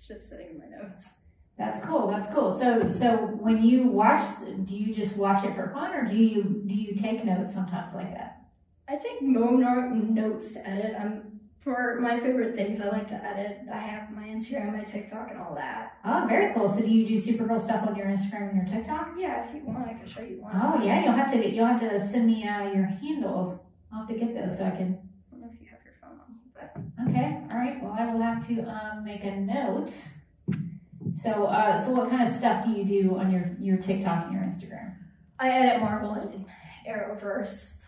[0.04, 1.08] It's just sitting in my notes.
[1.56, 2.08] That's cool.
[2.08, 2.54] That's cool.
[2.58, 4.22] So, so when you watch,
[4.66, 7.94] do you just watch it for fun, or do you do you take notes sometimes
[7.94, 8.42] like that?
[8.86, 10.94] I take no- notes to edit.
[11.00, 11.22] Um,
[11.60, 13.60] for my favorite things, I like to edit.
[13.72, 15.96] I have my Instagram, my TikTok, and all that.
[16.04, 16.70] Oh, very cool.
[16.70, 19.14] So, do you do Supergirl stuff on your Instagram and your TikTok?
[19.18, 20.52] Yeah, if you want, I can show you one.
[20.62, 21.02] Oh, yeah.
[21.02, 21.54] You'll have to get.
[21.54, 23.58] You'll have to send me uh, your handles.
[23.90, 24.98] I'll have to get those so I can.
[24.98, 26.63] I don't know if you have your phone on, but
[27.08, 27.38] Okay.
[27.50, 27.82] All right.
[27.82, 29.92] Well, I will have to um, make a note.
[31.12, 34.34] So, uh, so what kind of stuff do you do on your your TikTok and
[34.34, 34.94] your Instagram?
[35.38, 36.46] I edit Marvel and
[36.88, 37.78] Arrowverse.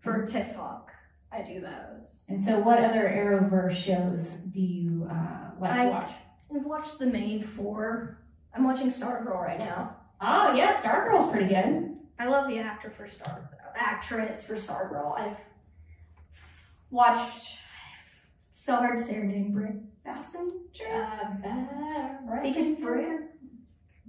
[0.00, 0.92] For TikTok,
[1.32, 2.24] I do those.
[2.28, 6.10] And so, what other Arrowverse shows do you uh, like to watch?
[6.54, 8.20] I've watched the main four.
[8.54, 9.96] I'm watching Stargirl right now.
[10.20, 10.80] Oh, yeah.
[10.80, 11.96] Stargirl's pretty good.
[12.18, 15.18] I love the actor for Star actress for Stargirl.
[15.18, 15.38] I've
[16.90, 17.56] watched
[18.50, 21.44] so hard to say her name, Britt Bassinger.
[21.44, 23.20] Uh, I think it's Britt.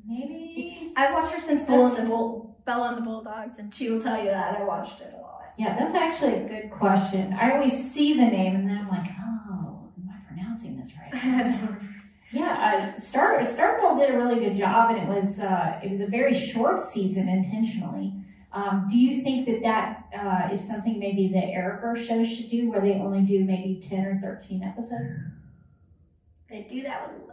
[0.07, 0.91] Maybe.
[0.95, 4.01] I've watched her since Bella and the Bull, Bella and the Bulldogs, and she will
[4.01, 5.53] tell you that I watched it a lot.
[5.57, 7.33] Yeah, that's actually a good question.
[7.33, 11.69] I always see the name and then I'm like, oh, am I pronouncing this right?
[12.31, 15.99] Yeah, uh, Star Stargirl did a really good job, and it was uh, it was
[15.99, 18.13] a very short season intentionally.
[18.51, 22.71] Um, do you think that that uh, is something maybe the Arrowverse shows should do,
[22.71, 25.13] where they only do maybe ten or thirteen episodes?
[26.49, 27.29] they do that with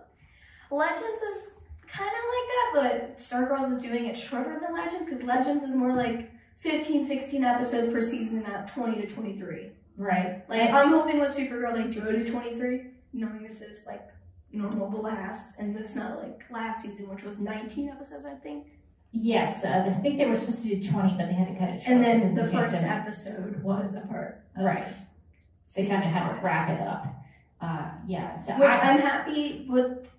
[0.71, 1.53] Legends is
[1.89, 5.75] kind of like that, but Stargirls is doing it shorter than Legends because Legends is
[5.75, 9.71] more like 15, 16 episodes per season at 20 to 23.
[9.97, 10.43] Right.
[10.49, 14.07] Like I'm hoping with Supergirl they go to 23, knowing this is like
[14.53, 18.67] normal blast, and it's not like last season, which was 19 episodes, I think.
[19.13, 21.71] Yes, uh, I think they were supposed to do twenty, but they had to cut
[21.71, 21.97] it short.
[21.97, 24.43] And then because the first episode was a part.
[24.57, 24.89] Of Right.
[25.75, 27.07] They kind of had to wrap it up.
[27.61, 28.37] Uh, yeah.
[28.37, 30.11] So Which I, I'm happy with.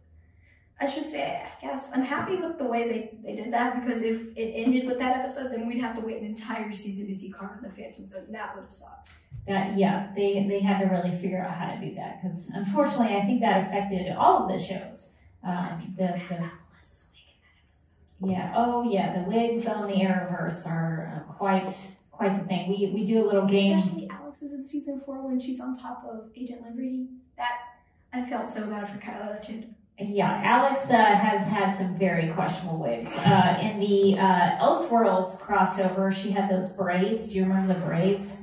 [0.79, 4.03] I should say, I guess I'm happy with the way they, they did that because
[4.03, 7.15] if it ended with that episode, then we'd have to wait an entire season to
[7.15, 8.25] see Carmen the Phantom Zone.
[8.27, 9.09] and That would have sucked.
[9.47, 13.15] that yeah, they they had to really figure out how to do that because unfortunately,
[13.15, 15.09] I think that affected all of the shows.
[15.43, 16.49] Um, the, the
[18.23, 18.53] Yeah.
[18.55, 19.21] Oh, yeah.
[19.21, 21.75] The wigs on the Arrowverse are uh, quite
[22.11, 22.69] quite the thing.
[22.69, 23.77] We we do a little game.
[23.77, 27.07] Especially Alex is in season four when she's on top of Agent Liberty.
[27.37, 27.59] That
[28.13, 29.67] I felt so bad for that she
[29.99, 33.11] Yeah, Alex uh, has had some very questionable wigs.
[33.17, 37.27] Uh, in the uh, Elseworlds crossover, she had those braids.
[37.27, 38.37] Do you remember the braids?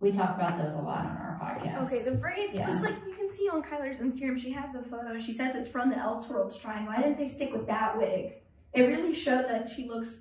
[0.00, 1.86] We talk about those a lot on our podcast.
[1.86, 2.54] Okay, the braids.
[2.54, 2.72] Yeah.
[2.72, 4.38] It's like you can see on Chyler's Instagram.
[4.40, 5.20] She has a photo.
[5.20, 6.86] She says it's from the Elseworlds shrine.
[6.86, 8.32] Why didn't they stick with that wig?
[8.72, 10.20] It really showed that she looks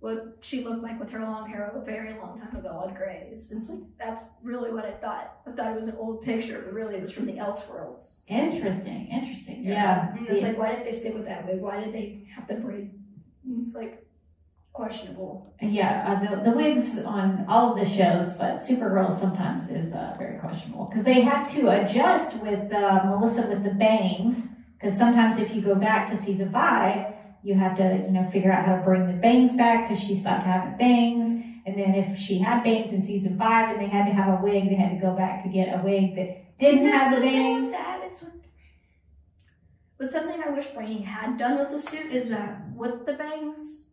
[0.00, 3.50] what she looked like with her long hair a very long time ago on Grey's.
[3.50, 5.38] It's like that's really what I thought.
[5.46, 8.22] I thought it was an old picture, but really it was from the Elseworlds.
[8.28, 9.64] Interesting, interesting.
[9.64, 10.14] Yeah.
[10.16, 11.60] And it's The- like, why did they stick with that wig?
[11.60, 12.90] Why did they have the braid?
[13.60, 14.06] It's like
[14.74, 15.54] questionable.
[15.62, 20.14] Yeah, uh, the, the wigs on all of the shows, but Supergirl sometimes is uh,
[20.18, 24.36] very questionable because they have to adjust with uh, Melissa with the bangs.
[24.78, 27.13] Because sometimes if you go back to season five,
[27.44, 30.16] you have to you know figure out how to bring the bangs back because she
[30.16, 31.44] stopped having bangs.
[31.66, 34.42] And then if she had bangs in season five and they had to have a
[34.42, 37.70] wig, they had to go back to get a wig that didn't have the bangs.
[37.70, 38.32] That is what.
[39.98, 43.84] But something I wish Brainy had done with the suit is that with the bangs,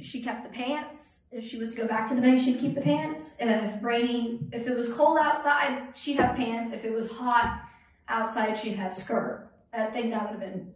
[0.00, 1.20] she kept the pants.
[1.30, 3.30] If she was to go back to the bangs, she'd keep the pants.
[3.38, 6.72] And if Brainy, if it was cold outside, she'd have pants.
[6.72, 7.62] If it was hot
[8.08, 9.50] outside, she'd have skirt.
[9.72, 10.72] I think that would have been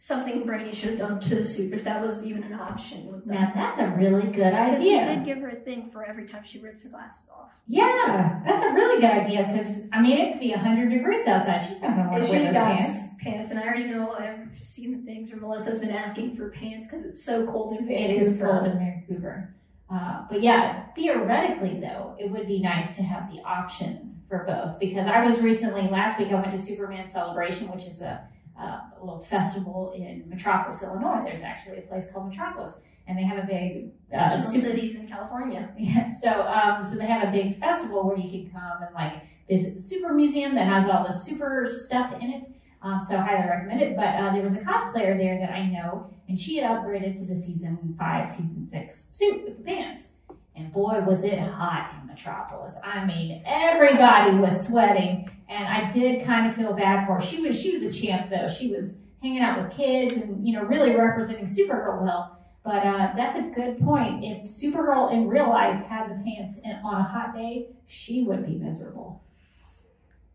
[0.00, 3.26] something Brainy should have done to the suit if that was even an option with
[3.26, 3.34] them.
[3.34, 6.42] Now that's a really good Because he did give her a thing for every time
[6.42, 7.50] she rips her glasses off.
[7.68, 11.66] Yeah, that's a really good idea because I mean it could be hundred degrees outside.
[11.66, 12.98] She's not gonna want to wear those got pants.
[13.20, 16.88] pants, and I already know I've seen the things where Melissa's been asking for pants
[16.90, 18.14] because it's so cold in Vancouver.
[18.14, 19.54] It is cold in Vancouver.
[19.90, 24.78] Uh, but yeah, theoretically though, it would be nice to have the option for both
[24.78, 28.26] because I was recently last week I went to Superman Celebration, which is a,
[28.60, 31.22] uh, a little festival in Metropolis, Illinois.
[31.24, 32.74] There's actually a place called Metropolis,
[33.06, 35.72] and they have a big uh, super- cities in California.
[35.78, 39.22] Yeah, so um, so they have a big festival where you can come and like
[39.48, 42.44] visit the super museum that has all the super stuff in it.
[42.82, 43.96] Um, so I highly recommend it.
[43.96, 47.26] But uh, there was a cosplayer there that I know, and she had upgraded to
[47.26, 50.08] the season five, season six suit with the pants.
[50.56, 52.76] And boy, was it hot in Metropolis.
[52.84, 57.20] I mean, everybody was sweating, and I did kind of feel bad for her.
[57.20, 58.48] She was she was a champ though.
[58.48, 62.38] She was hanging out with kids and you know really representing Supergirl well.
[62.62, 64.22] But uh, that's a good point.
[64.22, 68.46] If Supergirl in real life had the pants in, on a hot day, she would
[68.46, 69.24] be miserable.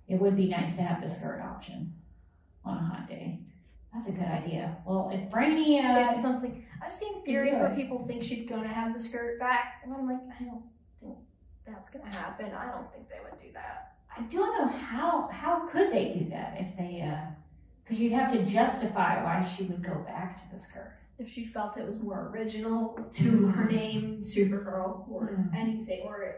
[0.08, 1.94] It would be nice to have the skirt option
[2.64, 3.40] on a hot day.
[3.94, 4.76] That's a good idea.
[4.86, 8.94] Well, if Brainy, It's uh, something I've seen theories where people think she's gonna have
[8.94, 10.64] the skirt back, and I'm like, I don't
[11.00, 11.16] think
[11.66, 12.52] that's gonna happen.
[12.54, 13.95] I don't think they would do that.
[14.18, 17.12] I don't know how how could they do that if they,
[17.84, 20.94] because you'd have to justify why she would go back to the skirt.
[21.18, 25.56] If she felt it was more original to her name, Supergirl, or Mm.
[25.56, 26.36] anything, or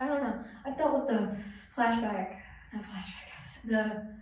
[0.00, 0.44] I don't know.
[0.64, 1.36] I thought with the
[1.74, 2.36] flashback,
[2.72, 4.15] not flashback, the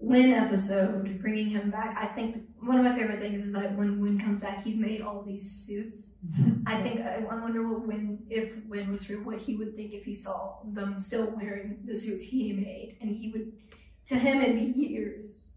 [0.00, 1.96] Winn episode, bringing him back.
[2.00, 5.02] I think one of my favorite things is like when Winn comes back, he's made
[5.02, 6.10] all these suits.
[6.66, 10.04] I think I, wonder what Winn, if Winn was real, what he would think if
[10.04, 13.52] he saw them still wearing the suits he made, and he would,
[14.06, 15.48] to him, it'd be years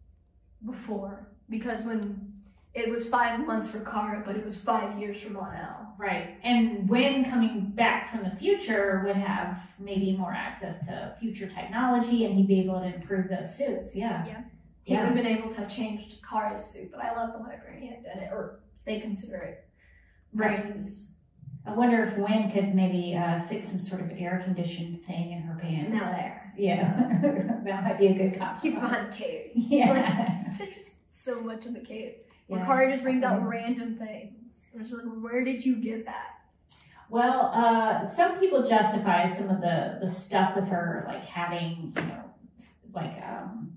[0.66, 2.31] before because when
[2.74, 5.94] it was five months for Kara, but it was five years for Mon-El.
[5.98, 6.38] Right.
[6.44, 12.26] And when coming back from the future would have maybe more access to future technology
[12.26, 13.96] and he'd be able to improve those suits.
[13.96, 14.26] Yeah.
[14.26, 14.42] Yeah.
[14.84, 15.02] He Yeah.
[15.02, 17.88] would have been able to have changed Kara's suit, but I love the way Brainy
[17.88, 19.66] had done it, or they consider it
[20.34, 21.10] Brainy's.
[21.66, 25.42] I wonder if Winn could maybe uh, fix some sort of air conditioned thing in
[25.44, 25.92] her pants.
[26.02, 26.54] Now there.
[26.58, 27.20] Yeah.
[27.66, 28.62] that might be a good compromise.
[28.62, 29.52] Keep the cave.
[29.54, 30.44] Yeah.
[30.50, 32.16] It's like, there's so much in the cave.
[32.52, 32.92] Where Yeah.
[32.92, 34.60] Just brings out random things.
[34.74, 36.42] And it's like, where did you get that?
[37.10, 42.02] Well, uh, some people justify some of the, the stuff with her, like having, you
[42.02, 42.24] know,
[42.94, 43.74] like, um,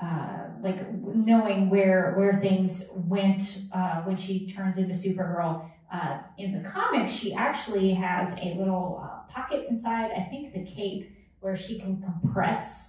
[0.00, 5.68] uh, like knowing where where things went uh, when she turns into Supergirl.
[5.92, 10.64] Uh, in the comics, she actually has a little uh, pocket inside, I think, the
[10.64, 12.81] cape, where she can compress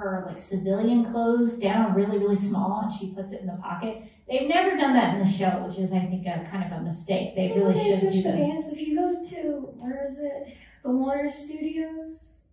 [0.00, 4.02] her like civilian clothes down really, really small, and she puts it in the pocket.
[4.28, 6.82] They've never done that in the show, which is, I think, a kind of a
[6.82, 7.34] mistake.
[7.36, 8.68] They really They should do switched the bands.
[8.68, 9.40] If you go to
[9.78, 10.56] where is it?
[10.82, 12.44] The Warner Studios.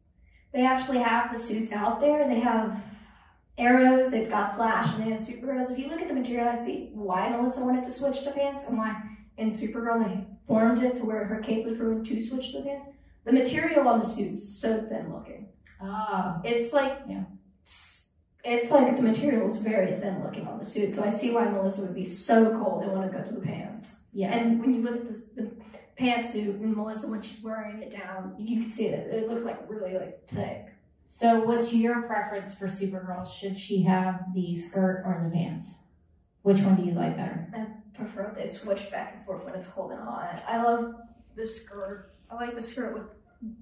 [0.53, 2.27] They actually have the suits out there.
[2.27, 2.79] They have
[3.57, 4.09] arrows.
[4.11, 5.71] They've got Flash, and they have Supergirls.
[5.71, 8.65] If you look at the material, I see why Melissa wanted to switch the pants,
[8.67, 8.95] and why
[9.37, 12.89] in Supergirl they formed it to where her cape was ruined to switch the pants.
[13.25, 15.47] The material on the suit's so thin looking.
[15.81, 17.23] Ah, It's like Yeah.
[18.43, 20.93] It's like the material is very thin looking on the suit.
[20.93, 23.41] So I see why Melissa would be so cold and want to go to the
[23.41, 23.99] pants.
[24.13, 24.33] Yeah.
[24.33, 25.51] And when you look at this, the
[25.99, 29.13] pantsuit and Melissa when she's wearing it down, you can see it.
[29.13, 30.67] It looks like really like thick.
[31.09, 33.25] So, what's your preference for Supergirl?
[33.25, 35.73] Should she have the skirt or the pants?
[36.43, 37.47] Which one do you like better?
[37.53, 37.65] I
[37.97, 40.43] prefer they switch back and forth when it's cold and hot.
[40.47, 40.95] I love
[41.35, 42.13] the skirt.
[42.29, 43.03] I like the skirt with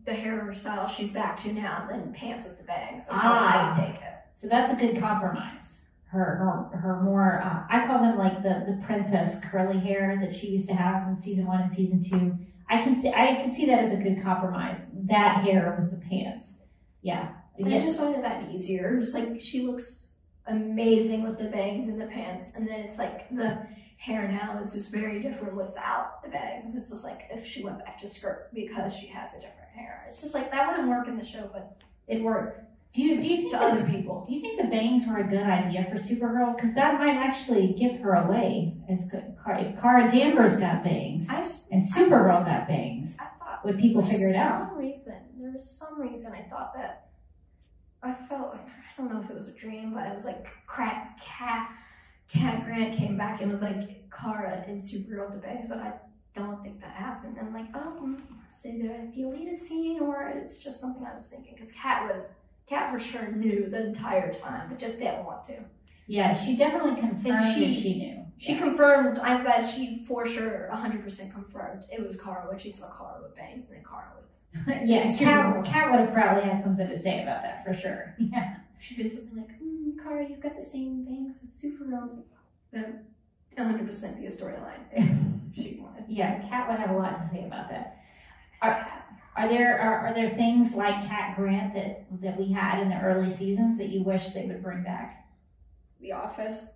[0.06, 3.08] the hairstyle she's back to now, than pants with the bangs.
[3.08, 3.74] That's how Ah.
[3.76, 4.14] I take it.
[4.36, 5.62] So that's a good compromise.
[6.08, 10.34] Her, her, her more, uh, I call them like the, the princess curly hair that
[10.34, 12.38] she used to have in season one and season two.
[12.70, 14.80] I can see, I can see that as a good compromise.
[14.94, 16.56] That hair with the pants.
[17.02, 17.30] Yeah.
[17.64, 18.98] I just find it that easier.
[19.00, 20.08] Just like she looks
[20.48, 23.66] amazing with the bangs and the pants, and then it's like the
[23.98, 26.76] hair now is just very different without the bangs.
[26.76, 30.06] It's just like if she went back to skirt because she has a different hair.
[30.08, 32.62] It's just like that wouldn't work in the show, but it worked
[32.94, 34.26] Do you, do you think to that, other people.
[34.28, 36.56] do you think the bangs were a good idea for Supergirl?
[36.56, 39.36] Because that might actually give her away as good.
[39.44, 44.06] Car- If Kara Danvers got bangs I and Supergirl got bangs, I thought would people
[44.06, 44.70] figure it out?
[44.70, 47.08] some reason there was some reason I thought that
[48.02, 51.20] I felt I don't know if it was a dream, but it was like crack
[51.22, 51.70] cat
[52.28, 55.94] Cat Grant came back and was like Kara in Supergirl with the bangs, but I
[56.36, 57.38] don't think that happened.
[57.40, 58.20] I'm like, oh, mm,
[58.50, 62.24] it's either a deleted scene or it's just something I was thinking because Cat would
[62.68, 65.54] Cat for sure knew the entire time, but just didn't want to.
[66.08, 68.22] Yeah, she definitely confirmed she- that she knew.
[68.38, 68.60] She Yeah.
[68.60, 73.22] confirmed, I bet she for sure 100% confirmed it was Kara when she saw Kara
[73.24, 75.64] with bangs and then Kara with yeah, Supergirl.
[75.64, 78.16] Cat, Cat would have probably had something to say about that for sure.
[78.20, 78.58] Yeah.
[78.82, 82.04] She'd been something like, mm, Kara, you've got the same bangs as Supergirl.
[82.04, 82.26] It's like,
[82.74, 83.00] That would
[83.58, 85.08] 100% be a storyline if
[85.56, 86.06] she wanted.
[86.08, 87.98] Yeah, Cat would have a lot to say about that.
[88.62, 89.02] Are, Are-
[89.38, 93.00] Are there are, are there things like Cat Grant that that we had in the
[93.02, 95.28] early seasons that you wish they would bring back?
[96.00, 96.68] the Office?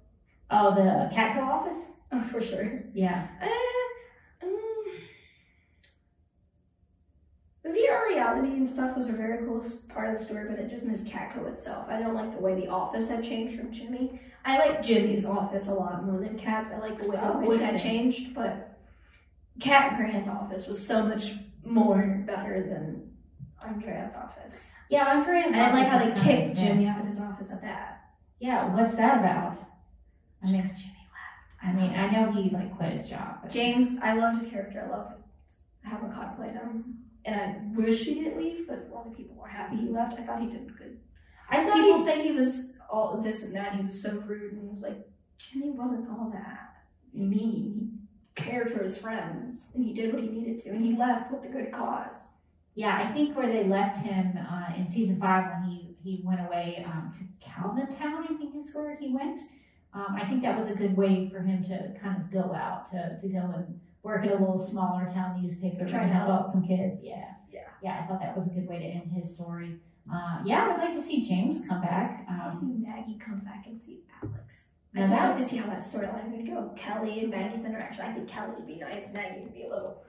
[0.51, 1.77] Oh, the Catco office?
[2.11, 2.81] Oh, for sure.
[2.93, 3.27] Yeah.
[3.39, 3.45] Uh,
[7.69, 10.69] the VR reality and stuff was a very cool part of the story, but it
[10.69, 11.87] just missed Catco itself.
[11.89, 14.19] I don't like the way the office had changed from Jimmy.
[14.45, 16.71] I like Jimmy's office a lot more than Cat's.
[16.73, 18.77] I like the way Oh, the had changed, but
[19.59, 23.11] Cat Grant's office was so much more better than
[23.63, 24.59] Andrea's office.
[24.89, 25.57] Yeah, Andrea's office.
[25.57, 28.01] I didn't like how they kicked Jimmy out of his office at that.
[28.39, 29.57] Yeah, what's that about?
[30.41, 31.61] I mean, Jimmy left.
[31.61, 33.51] I mean, I know he like quit his job.
[33.51, 34.87] James, I loved his character.
[34.87, 35.13] I loved
[35.83, 36.98] having Cod played him.
[37.29, 40.19] And I wish he didn't leave, but a lot of people were happy he left.
[40.19, 40.97] I thought he did good.
[41.49, 43.75] I thought People he, say he was all this and that.
[43.75, 44.97] He was so rude, and he was like,
[45.37, 46.69] Jimmy wasn't all that
[47.13, 47.99] mean.
[48.35, 51.31] He cared for his friends, and he did what he needed to, and he left
[51.31, 52.15] with a good cause.
[52.75, 56.39] yeah, I think where they left him uh, in season five when he he went
[56.39, 59.41] away um, to Calvin Town, I think is where he went.
[59.93, 62.89] Um, I think that was a good way for him to kind of go out
[62.91, 66.29] to, to go and work at a little smaller town newspaper Try and to help
[66.29, 67.01] out some kids.
[67.03, 67.25] Yeah.
[67.51, 67.61] Yeah.
[67.81, 69.77] Yeah, I thought that was a good way to end his story.
[70.11, 72.25] Uh, yeah, I would like to see James come back.
[72.29, 74.65] I want to Um, see Maggie come back and see Alex.
[74.95, 76.73] I just like to see how that storyline would go.
[76.75, 78.03] Kelly and Maggie's interaction.
[78.05, 79.11] I think Kelly would be nice.
[79.13, 80.03] Maggie would be a little.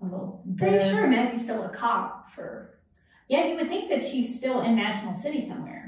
[0.00, 2.78] a little Pretty sure Maggie's still a cop for
[3.28, 5.85] Yeah, you would think that she's still in National City somewhere.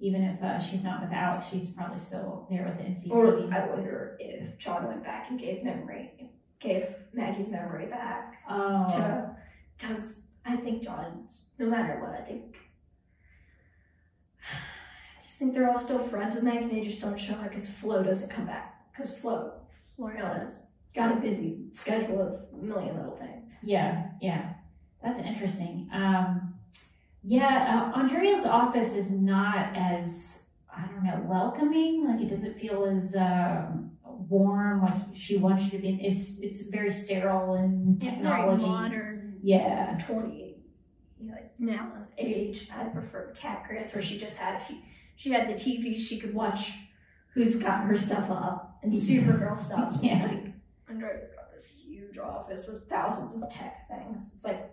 [0.00, 3.10] Even if uh, she's not with Alex, she's probably still there with the NCPD.
[3.10, 6.10] Or I wonder if John went back and gave memory,
[6.58, 9.30] gave Maggie's memory back oh,
[9.78, 11.28] because I think John,
[11.58, 12.56] no matter what, I think,
[15.18, 16.68] I just think they're all still friends with Maggie.
[16.68, 18.90] They just don't show it because Flo doesn't come back.
[18.92, 19.52] Because Flo,
[19.96, 20.54] Floriana's
[20.94, 23.52] got a busy schedule with a million little things.
[23.62, 24.54] yeah, yeah.
[25.02, 25.88] That's interesting.
[25.92, 26.49] Um,
[27.22, 30.38] yeah, uh, Andrea's office is not as,
[30.74, 32.06] I don't know, welcoming.
[32.08, 35.98] Like it doesn't feel as um, warm like she wants you to be.
[36.02, 39.38] It's it's very sterile and It's very modern.
[39.42, 40.56] Yeah, 20,
[41.18, 44.76] you know, like now age, I prefer Cat Grants where she just had a few,
[45.16, 46.72] she had the TV she could watch
[47.32, 49.94] who's got her stuff up and Supergirl stuff.
[49.94, 50.26] And It's Yeah.
[50.26, 50.52] like,
[50.88, 54.32] Andrea got this huge office with thousands of tech things.
[54.34, 54.70] It's like,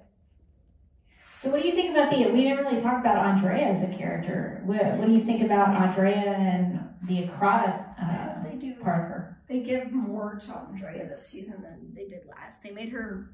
[1.37, 2.31] So what do you think about the?
[2.31, 4.61] We didn't really talk about Andrea as a character.
[4.65, 9.07] What, what do you think about Andrea and the Acrata uh, they do, part of
[9.09, 9.37] her?
[9.47, 12.61] they give more to Andrea this season than they did last.
[12.63, 13.29] They made her,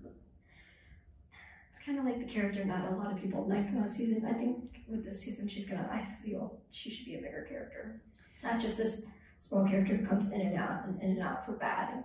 [1.71, 4.25] it's kind of like the character not a lot of people liked last season.
[4.29, 8.01] I think with this season, she's gonna, I feel she should be a bigger character.
[8.43, 9.03] Not just this
[9.39, 12.03] small character who comes in and out and in and out for bad and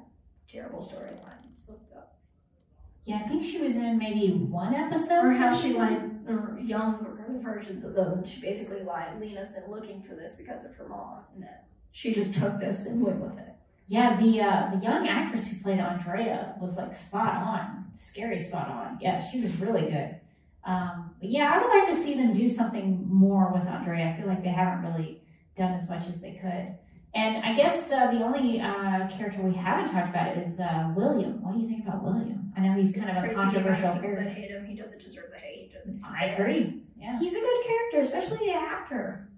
[0.49, 1.63] terrible storylines.
[3.09, 5.25] Yeah, I think she was in maybe one episode.
[5.25, 5.99] Or how she like
[6.29, 8.23] or younger versions of them.
[8.27, 9.19] She basically lied.
[9.19, 12.85] Lena's been looking for this because of her mom, and that she just took this
[12.85, 13.55] and went with it.
[13.87, 18.69] Yeah, the uh, the young actress who played Andrea was like spot on, scary spot
[18.69, 18.99] on.
[19.01, 20.17] Yeah, she was really good.
[20.67, 24.11] Um, but yeah, I would like to see them do something more with Andrea.
[24.11, 25.23] I feel like they haven't really
[25.57, 26.77] done as much as they could.
[27.15, 31.43] And I guess uh, the only uh, character we haven't talked about is uh, William.
[31.43, 32.38] What do you think about William?
[32.59, 34.25] I know he's kind of a Crazy the amount controversial people character.
[34.25, 34.65] that hate him.
[34.67, 35.73] He doesn't deserve the hate.
[35.73, 36.83] Doesn't I agree.
[36.97, 37.19] Yeah.
[37.19, 39.29] He's a good character, especially the actor.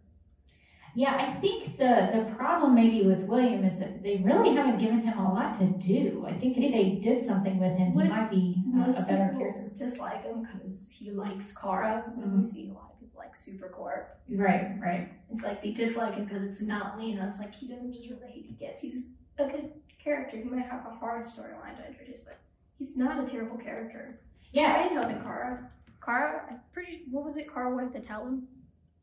[0.95, 5.01] Yeah, I think the the problem maybe with William is that they really haven't given
[5.03, 6.25] him a lot to do.
[6.27, 9.29] I think if they did something with him, he might be uh, Most a better
[9.29, 9.71] people character.
[9.79, 12.13] dislike him because he likes Kara.
[12.17, 12.39] And Mhm.
[12.39, 14.07] we see a lot of people like Supercorp.
[14.29, 15.09] Right, right.
[15.33, 17.29] It's like they dislike him because it's not Lena.
[17.29, 18.83] It's like he doesn't deserve the hate he gets.
[18.83, 19.05] He's
[19.39, 19.71] a good
[20.03, 20.39] character.
[20.39, 22.39] He might have a hard storyline to introduce, but
[22.81, 24.19] he's not a terrible character.
[24.53, 24.73] Yeah.
[24.73, 25.71] Tried helping Kara.
[26.05, 27.03] Kara, I'm pretty.
[27.11, 27.53] What was it?
[27.53, 28.49] Kara wanted to tell him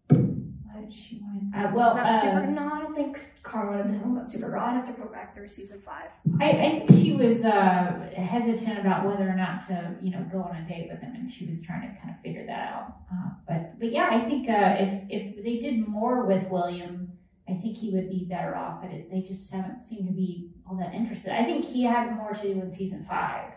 [0.10, 1.56] What did she want?
[1.56, 2.48] Uh, well, about uh, Super.
[2.48, 4.62] No, I don't think Kara wanted to tell him about Supergirl.
[4.62, 6.10] I'd have to go back through season five.
[6.42, 10.42] I, I think she was uh, hesitant about whether or not to, you know, go
[10.42, 12.98] on a date with him, and she was trying to kind of figure that out.
[13.14, 17.12] Uh, but, but yeah, I think uh, if if they did more with William,
[17.48, 18.82] I think he would be better off.
[18.82, 21.32] But it, they just haven't seemed to be all that interested.
[21.32, 23.52] I think he had more to do in season five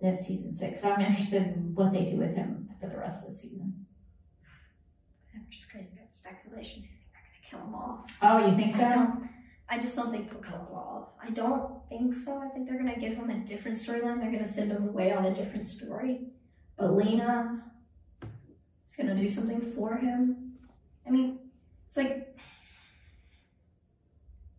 [0.00, 0.82] than season six.
[0.82, 3.86] So I'm interested in what they do with him for the rest of the season.
[5.34, 6.86] I'm just crazy about speculations.
[6.86, 8.10] You think they're gonna kill him off?
[8.22, 8.94] Oh, you think I so?
[8.94, 9.28] don't.
[9.68, 11.08] I just don't think they'll kill him off.
[11.22, 12.38] I don't think so.
[12.38, 14.20] I think they're gonna give him a different storyline.
[14.20, 16.20] They're gonna send him away on a different story.
[16.78, 17.62] But Lena
[18.22, 20.52] is gonna do something for him.
[21.06, 21.38] I mean,
[21.86, 22.36] it's like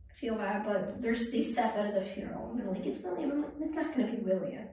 [0.09, 2.49] I feel bad, but there's these Seth at a funeral.
[2.49, 3.31] And they're like, it's William.
[3.31, 4.65] I'm like, it's not gonna be William.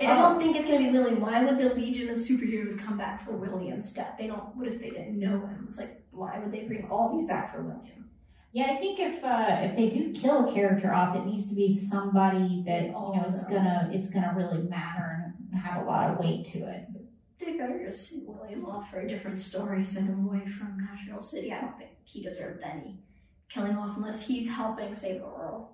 [0.00, 1.20] I don't think it's gonna be William.
[1.20, 4.14] Why would the Legion of Superheroes come back for William's death?
[4.18, 4.54] They don't.
[4.56, 5.64] What if they didn't know him?
[5.68, 8.10] It's like, why would they bring all these back for William?
[8.52, 11.54] Yeah, I think if uh, if they do kill a character off, it needs to
[11.54, 16.10] be somebody that you know it's gonna it's gonna really matter and have a lot
[16.10, 16.86] of weight to it.
[17.38, 21.22] They better just send William off for a different story, send him away from National
[21.22, 21.52] City.
[21.52, 22.98] I don't think he deserved any
[23.48, 25.68] killing off unless he's helping save the world.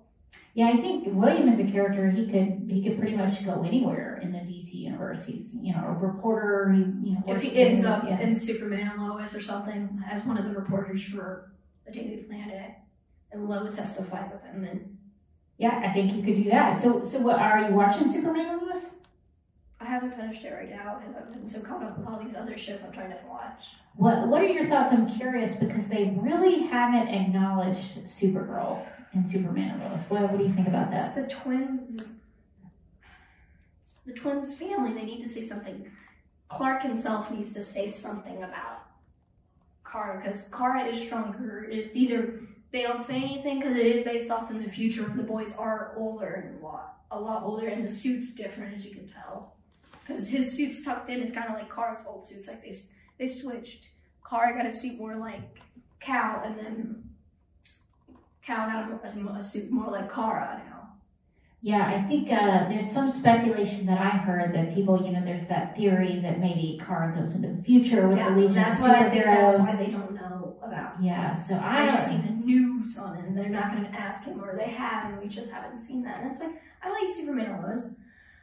[0.53, 4.19] Yeah, I think William is a character, he could he could pretty much go anywhere
[4.21, 5.25] in the DC universe.
[5.25, 6.71] He's you know a reporter.
[6.73, 8.19] He you know If he ends up yeah.
[8.19, 11.51] in Superman and Lois or something as one of the reporters for
[11.85, 12.71] the Daily Planet,
[13.31, 14.97] and Lois has to fight with him, then
[15.57, 16.81] yeah, I think you could do that.
[16.81, 18.85] So so what are you watching Superman and Lois?
[19.79, 22.35] I haven't finished it right now because I've been so caught up with all these
[22.35, 23.63] other shows I'm trying to watch.
[23.95, 24.91] What what are your thoughts?
[24.91, 30.01] I'm curious because they really haven't acknowledged Supergirl and Superman and Lois.
[30.09, 31.17] What what do you think about that?
[31.17, 32.09] It's the twins.
[34.05, 34.93] The twins' family.
[34.93, 35.89] They need to say something.
[36.47, 38.87] Clark himself needs to say something about
[39.89, 41.67] Kara because Kara is stronger.
[41.69, 42.41] It's either
[42.71, 45.03] they don't say anything because it is based off in the future.
[45.03, 48.85] The boys are older and a lot, a lot older, and the suit's different as
[48.85, 49.55] you can tell.
[50.01, 51.21] Because his suit's tucked in.
[51.21, 52.47] It's kind of like Kara's old suits.
[52.47, 52.75] Like they
[53.17, 53.89] they switched.
[54.27, 55.59] Kara got a suit more like
[55.99, 57.08] Kal, and then
[58.49, 60.89] Kal got a, suit more like Kara now.
[61.61, 65.45] Yeah, I think uh, there's some speculation that I heard that people, you know, there's
[65.47, 68.83] that theory that maybe Kara goes into the future with yeah, the Legion that's of
[68.83, 70.93] why think that's why they don't know about.
[71.03, 71.95] Yeah, so I, I don't.
[71.95, 74.71] just see the news on it, and they're not going to ask him, or they
[74.71, 76.21] have, and we just haven't seen that.
[76.21, 77.95] And it's like I like Superman and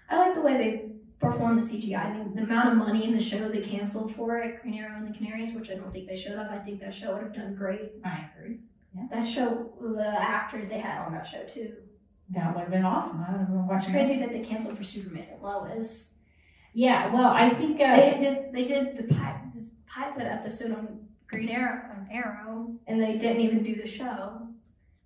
[0.09, 2.05] I like the way they perform the CGI.
[2.05, 4.99] I mean, the amount of money in the show they canceled for it, Green Arrow
[4.99, 6.51] and the Canaries, which I don't think they should have.
[6.51, 7.93] I think that show would have done great.
[8.05, 8.59] I agree.
[9.11, 11.73] That show, the actors they had on that show too.
[12.31, 13.25] That would have been awesome.
[13.27, 13.93] I would have been It's watching.
[13.93, 16.05] crazy that they canceled for Superman and Lois.
[16.75, 18.53] Yeah, well, I think uh, They did.
[18.53, 23.41] They did the pi- this pilot episode on Green Arrow, on Arrow, and they didn't
[23.41, 24.41] even do the show.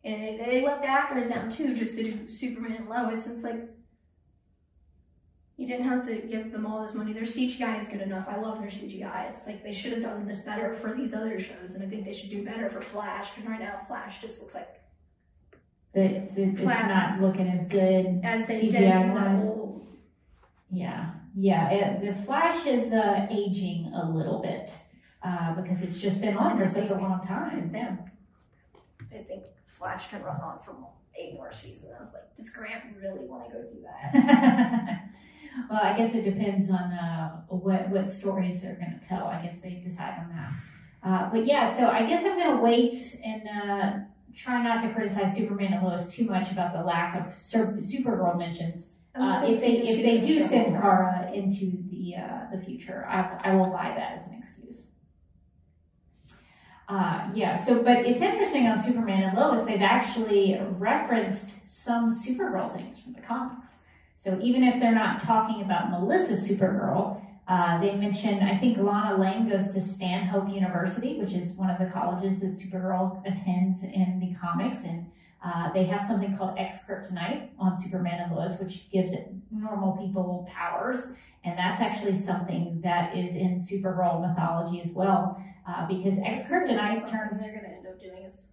[0.03, 3.26] And they, they let the actors down too, just to do Superman and Lois.
[3.26, 3.68] And it's like
[5.61, 7.12] you didn't have to give them all this money.
[7.12, 8.26] Their CGI is good enough.
[8.26, 9.28] I love their CGI.
[9.28, 12.06] It's like they should have done this better for these other shows, and I think
[12.06, 13.28] they should do better for Flash.
[13.34, 14.80] Because right now, Flash just looks like
[15.92, 18.20] it's, it's not looking as good.
[18.24, 19.86] as they did in the old.
[20.70, 21.68] Yeah, yeah.
[21.68, 24.72] It, the Flash is uh, aging a little bit
[25.22, 27.70] uh, because it's just been on for such a long time.
[27.70, 27.98] them.
[29.12, 30.74] I think Flash can run on for
[31.14, 31.92] eight more seasons.
[31.98, 35.02] I was like, does Grant really want to go do that?
[35.68, 39.26] well, I guess it depends on uh, what what stories they're going to tell.
[39.26, 40.53] I guess they decide on that.
[41.03, 43.98] Uh, but yeah, so I guess I'm going to wait and uh,
[44.34, 48.38] try not to criticize Superman and Lois too much about the lack of Sur- Supergirl
[48.38, 48.90] mentions.
[49.14, 53.55] Uh, if they if they do send Kara into the uh, the future, I, I
[53.55, 54.86] will buy that as an excuse.
[56.88, 62.74] Uh, yeah, so, but it's interesting on Superman and Lois, they've actually referenced some Supergirl
[62.74, 63.70] things from the comics.
[64.20, 69.16] So even if they're not talking about Melissa's Supergirl, uh, they mention, I think Lana
[69.16, 74.20] Lang goes to Stanhope University, which is one of the colleges that Supergirl attends in
[74.20, 74.84] the comics.
[74.84, 75.10] And
[75.42, 79.14] uh, they have something called X Kryptonite on Superman and Lois, which gives
[79.50, 81.06] normal people powers.
[81.42, 87.10] And that's actually something that is in Supergirl mythology as well uh, because X Kryptonite
[87.10, 87.40] turns.
[87.40, 88.48] They're gonna end up doing is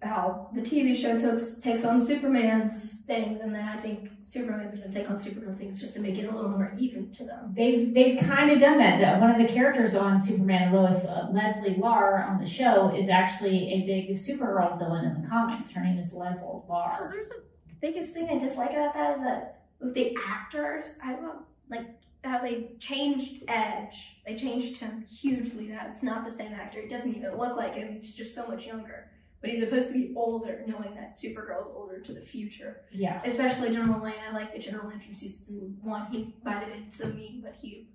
[0.00, 4.92] how the TV show takes takes on Superman's things, and then I think Superman's gonna
[4.92, 7.52] take on Supergirl things just to make it a little more even to them.
[7.56, 9.20] They've they've kind of done that.
[9.20, 13.08] One of the characters on Superman and Lois, uh, Leslie Larr on the show, is
[13.08, 15.72] actually a big Supergirl villain in the comics.
[15.72, 16.96] Her name is Leslie Larr.
[16.96, 17.34] So there's a
[17.68, 21.86] the biggest thing I dislike about that is that with the actors, I love like
[22.22, 24.18] how they changed Edge.
[24.26, 25.68] They changed him hugely.
[25.68, 26.78] That it's not the same actor.
[26.78, 27.98] It doesn't even look like him.
[28.00, 29.10] He's just so much younger.
[29.40, 32.82] But he's supposed to be older, knowing that Supergirl's older to the future.
[32.90, 34.14] Yeah, Especially General Lane.
[34.28, 36.06] I like the General Lane from season one.
[36.06, 37.88] He might have been so mean, but he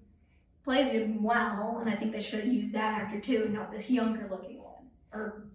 [0.63, 3.71] played him well, and I think they should have used that actor too, and not
[3.71, 4.85] this younger looking one.
[5.11, 5.47] Or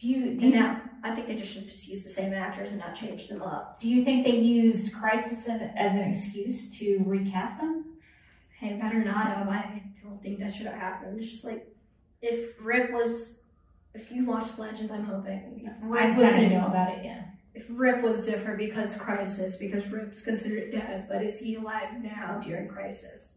[0.00, 2.70] do you do you, now I think they just should just use the same actors
[2.70, 3.80] and not change them up.
[3.80, 7.84] do you think they used Crisis as an excuse to recast them?
[8.58, 9.48] Hey, better not have.
[9.48, 11.18] I don't think that should have happened.
[11.18, 11.66] It's just like
[12.20, 13.39] if Rip was,
[13.94, 15.70] if you watched Legends, I'm hoping.
[15.92, 17.04] I was gonna know about it.
[17.04, 17.22] Yeah.
[17.54, 22.40] if Rip was different because Crisis, because Rip's considered dead, but is he alive now
[22.44, 23.32] during Crisis?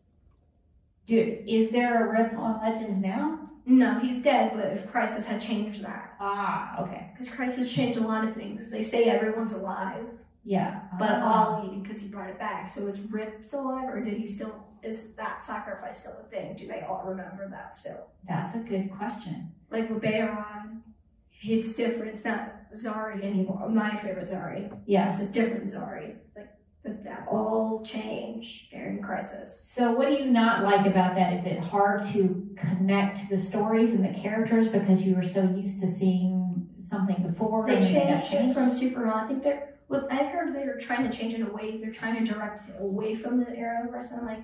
[1.08, 3.49] Dude, is there a rip on Legends now?
[3.66, 6.14] No, he's dead, but if Crisis had changed that.
[6.20, 7.10] Ah, okay.
[7.14, 8.70] Because Crisis changed a lot of things.
[8.70, 10.06] They say everyone's alive,
[10.45, 10.82] Yeah.
[10.99, 11.58] but Ah.
[11.60, 12.70] Ollie, because he brought it back.
[12.70, 16.56] So is Rip still alive, or did he still, is that sacrifice still a thing?
[16.56, 18.08] Do they all remember that still?
[18.28, 19.51] That's a good question.
[19.74, 20.82] Like with Bayron,
[21.41, 22.13] it's different.
[22.13, 23.67] It's not Zari anymore.
[23.69, 24.71] My favorite Zari.
[24.86, 25.11] Yeah.
[25.11, 26.11] It's a different Zari.
[26.11, 26.49] It's like,
[26.84, 29.61] but that all changed during Crisis.
[29.65, 31.39] So, what do you not like about that?
[31.39, 35.82] Is it hard to connect the stories and the characters because you were so used
[35.82, 37.65] to seeing something before?
[37.65, 39.13] They and then got changed it from Superman.
[39.13, 39.76] I think they're.
[39.89, 41.78] Well, I heard they're trying to change it away.
[41.78, 44.15] They're trying to direct it away from the Arrowverse.
[44.15, 44.43] I'm like,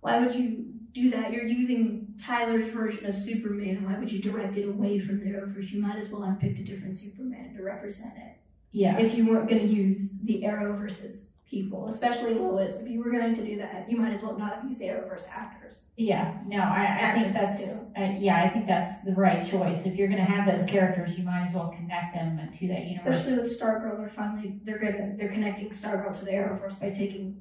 [0.00, 1.32] why would you do that?
[1.32, 3.84] You're using Tyler's version of Superman.
[3.84, 5.70] Why would you direct it away from the Arrowverse?
[5.70, 8.36] You might as well have picked a different Superman to represent it.
[8.72, 13.10] Yeah, If you weren't going to use the Arrowverse's people, especially Lois, if you were
[13.10, 15.78] going to do that, you might as well not have used the Arrowverse actors.
[15.96, 16.34] yeah.
[16.46, 19.86] No, I, I think that's uh, yeah, I think that's the right choice.
[19.86, 22.86] If you're going to have those characters, you might as well connect them to that
[22.86, 23.16] universe.
[23.16, 27.36] Especially with Stargirl, they're finally they're gonna they're connecting Stargirl to the Arrowverse by taking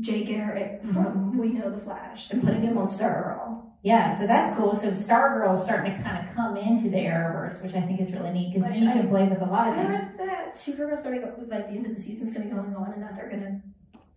[0.00, 1.38] Jay Garrick from mm-hmm.
[1.38, 3.62] We Know the Flash and putting him on Stargirl.
[3.82, 4.74] Yeah, so that's cool.
[4.74, 8.12] So Stargirl is starting to kind of come into the Arrowverse, which I think is
[8.12, 9.88] really neat because Which then you I- can play with a lot of things.
[9.88, 12.74] heard that Supergirl's gonna go with like the end of the season's gonna be going
[12.74, 13.60] on and that they're gonna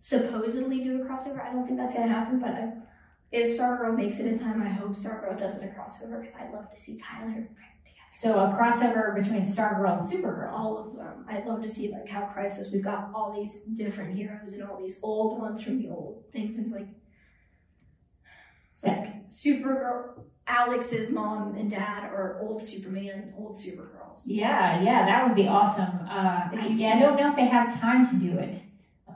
[0.00, 1.44] supposedly do a crossover.
[1.44, 2.72] I don't think that's gonna happen, but I,
[3.30, 6.70] if Stargirl makes it in time, I hope Stargirl doesn't a crossover because I'd love
[6.70, 7.48] to see Tyler and.
[8.12, 10.52] So a crossover between Stargirl and Supergirl.
[10.52, 11.24] all of them.
[11.28, 12.70] I'd love to see like how Crisis.
[12.72, 16.56] We've got all these different heroes and all these old ones from the old things.
[16.56, 16.88] And it's like
[18.74, 20.24] it's like Supergirl.
[20.50, 24.22] Alex's mom and dad are old Superman, old Supergirls.
[24.24, 26.06] Yeah, yeah, that would be awesome.
[26.08, 28.56] Uh, I, yeah, I don't know if they have time to do it,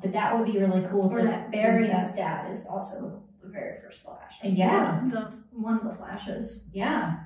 [0.02, 1.08] but that would be really cool.
[1.10, 4.34] Or to, that to Barry's set- dad is also the very first Flash.
[4.44, 5.00] Yeah.
[5.10, 6.68] The one of the Flashes.
[6.74, 7.20] Yeah,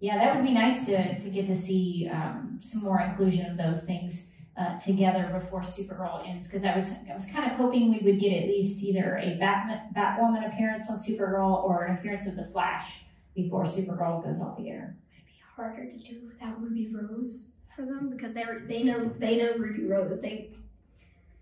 [0.00, 3.56] yeah, that would be nice to to get to see um, some more inclusion of
[3.56, 4.24] those things
[4.56, 6.46] uh, together before Supergirl ends.
[6.46, 9.36] Because I was I was kind of hoping we would get at least either a
[9.38, 14.56] Batman Batwoman appearance on Supergirl or an appearance of the Flash before Supergirl goes off
[14.56, 14.96] the air.
[15.12, 19.38] It'd be harder to do without Ruby Rose for them because they they know they
[19.38, 20.20] know Ruby Rose.
[20.20, 20.50] They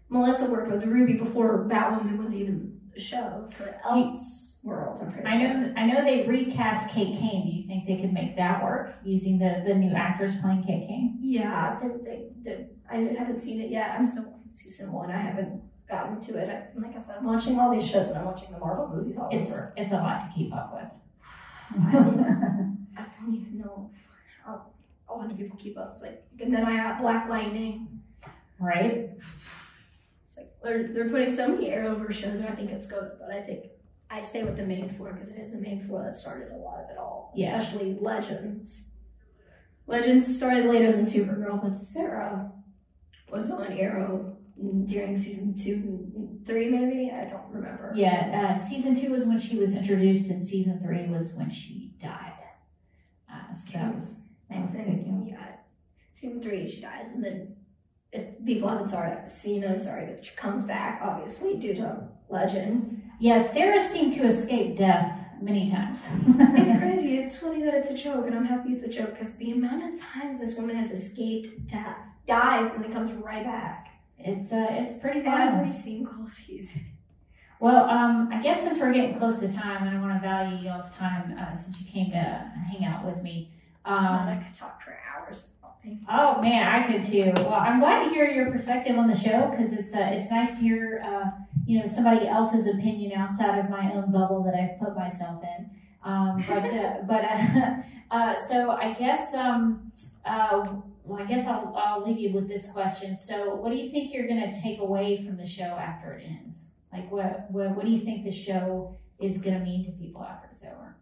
[0.09, 4.51] Melissa worked with Ruby before Batwoman was even a show for Elseworlds.
[4.65, 5.55] Pretty I sure.
[5.55, 7.45] know I know they recast Kate Kane.
[7.47, 10.87] Do you think they could make that work using the the new actors playing Kate
[10.87, 11.19] Kane?
[11.21, 12.71] Yeah, I think they did.
[12.91, 13.91] I haven't seen it yet.
[13.99, 15.11] I'm still on season one.
[15.11, 16.49] I haven't gotten to it.
[16.49, 19.17] I, like I said, I'm watching all these shows and I'm watching the Marvel movies
[19.19, 19.73] all It's over.
[19.77, 20.91] it's a lot to keep up with.
[21.89, 23.91] I don't, I don't even know
[24.45, 24.67] how
[25.09, 25.91] a lot of people keep up.
[25.93, 28.01] It's like, and then I have Black Lightning.
[28.61, 29.11] right?
[30.27, 33.11] It's like they're, they're putting so many Arrowverse shows, and I think it's good.
[33.19, 33.65] But I think
[34.13, 36.57] I stay with the main four because it is the main four that started a
[36.57, 37.33] lot of it all.
[37.35, 37.61] Yeah.
[37.61, 38.77] Especially Legends.
[39.87, 42.53] Legends started later than Supergirl, but Sara
[43.31, 44.37] was on Arrow
[44.85, 47.11] during season two, and three, maybe.
[47.11, 47.93] I don't remember.
[47.95, 51.95] Yeah, uh, season two was when she was introduced, and season three was when she
[52.01, 52.35] died.
[53.33, 54.15] Uh, So that was
[54.51, 55.15] that was a And big deal.
[55.15, 55.47] then, yeah,
[56.15, 57.57] season three, she dies, and then
[58.55, 62.94] people haven't sorry, seen it, I'm sorry, but she comes back, obviously, due to legends.
[63.20, 66.00] Yeah, Sara seemed to escape death many times.
[66.55, 67.18] It's crazy.
[67.18, 69.92] It's funny that it's a joke, and I'm happy it's a joke because the amount
[69.92, 71.96] of times this woman has escaped death,
[72.26, 73.88] dies, and then comes right back.
[74.18, 75.61] It's uh, it's pretty violent.
[75.61, 76.84] Every single season.
[77.61, 80.68] Well, um, I guess since we're getting close to time, and I want to value
[80.68, 83.53] y'all's time uh, since you came to hang out with me.
[83.84, 85.62] Um, I could talk for hours about things.
[86.09, 87.33] Oh man, I could too.
[87.37, 90.51] Well, I'm glad to hear your perspective on the show because it's uh, it's nice
[90.51, 91.30] to hear uh,
[91.66, 95.70] you know somebody else's opinion outside of my own bubble that I've put myself in.
[96.05, 97.74] Um, but uh, but uh,
[98.11, 99.93] uh, so I guess um,
[100.24, 100.66] uh,
[101.05, 103.18] well, I guess I'll, I'll leave you with this question.
[103.18, 106.26] So, what do you think you're going to take away from the show after it
[106.26, 106.66] ends?
[106.93, 110.22] Like, what what, what do you think the show is going to mean to people
[110.22, 110.97] after it's over?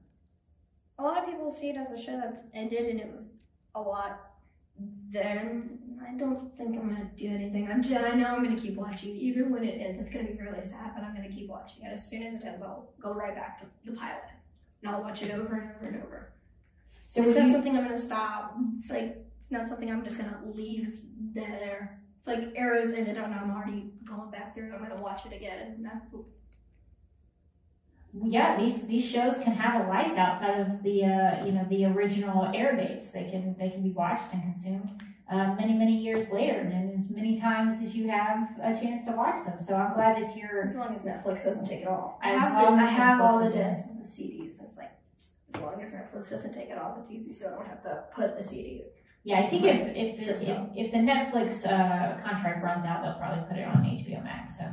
[0.99, 3.31] A lot of people see it as a show that's ended, and it was
[3.75, 4.30] a lot
[5.11, 5.79] then.
[6.03, 7.69] I don't think I'm gonna do anything.
[7.71, 10.01] I'm just, I know I'm gonna keep watching, even when it ends.
[10.01, 11.93] It's gonna be really sad, but I'm gonna keep watching it.
[11.93, 14.25] As soon as it ends, I'll go right back to the pilot,
[14.83, 16.33] and I'll watch it over and over and over.
[17.07, 18.57] So, it's not you, something I'm gonna stop.
[18.79, 21.01] It's like it's not something I'm just gonna leave
[21.35, 22.01] there.
[22.19, 24.73] It's like Arrows ended, and I know I'm already going back through.
[24.75, 25.89] I'm gonna watch it again.
[28.13, 31.85] Yeah, these these shows can have a life outside of the uh, you know the
[31.87, 33.11] original air dates.
[33.11, 37.09] They can they can be watched and consumed uh, many many years later, and as
[37.11, 39.61] many times as you have a chance to watch them.
[39.61, 42.15] So I'm glad that you're As long as Netflix doesn't take it off.
[42.21, 44.61] I have, the, I have all the discs and the CDs.
[44.61, 44.91] It's like
[45.55, 48.05] as long as Netflix doesn't take it off, it's easy, so I don't have to
[48.13, 48.83] put the CD.
[49.23, 53.15] Yeah, I think if if the, if, if the Netflix uh, contract runs out, they'll
[53.15, 54.59] probably put it on HBO Max.
[54.59, 54.65] So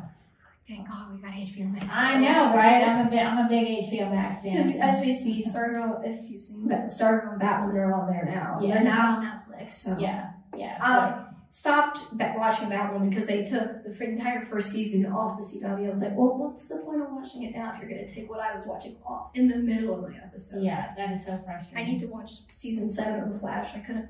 [0.67, 1.85] Thank God we got HBO Max.
[1.89, 2.83] I know, right?
[2.83, 4.81] I'm a bit I'm a big HBO Max Because fan.
[4.81, 8.59] as we see, Stargirl, if you've seen that, Stargirl and Batwoman are on there now.
[8.61, 8.73] Yeah.
[8.75, 10.77] They're not on Netflix, so Yeah, yeah.
[10.79, 15.45] So, I stopped ba- watching Batwoman because they took the entire first season off the
[15.45, 15.85] CW.
[15.85, 18.13] I was like, well, what's the point of watching it now if you're going to
[18.13, 20.61] take what I was watching off in the middle of my episode?
[20.61, 21.77] yeah, that is so frustrating.
[21.77, 23.73] I need to watch season seven of The Flash.
[23.73, 24.09] I couldn't.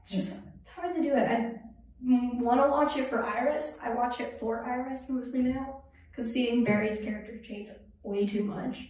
[0.00, 1.28] It's just it's hard to do it.
[1.28, 1.60] I
[2.02, 3.76] want to watch it for Iris.
[3.82, 7.68] I watch it for Iris mostly now because seeing Barry's character change
[8.02, 8.88] way too much.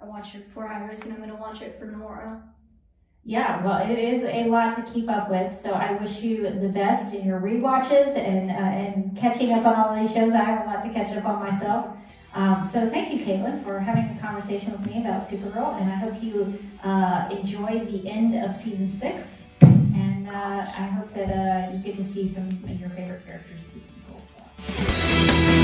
[0.00, 2.42] I watch it for Iris, and I'm gonna watch it for Nora.
[3.22, 5.54] Yeah, well, it is a lot to keep up with.
[5.54, 9.74] So I wish you the best in your rewatches and uh, and catching up on
[9.74, 10.32] all these shows.
[10.32, 11.96] I have a lot to catch up on myself.
[12.32, 15.96] Um, so thank you, Caitlin, for having a conversation with me about Supergirl, and I
[15.96, 19.39] hope you uh, enjoy the end of season six
[20.30, 23.80] uh, I hope that uh, you get to see some of your favorite characters do
[23.80, 25.59] some cool stuff.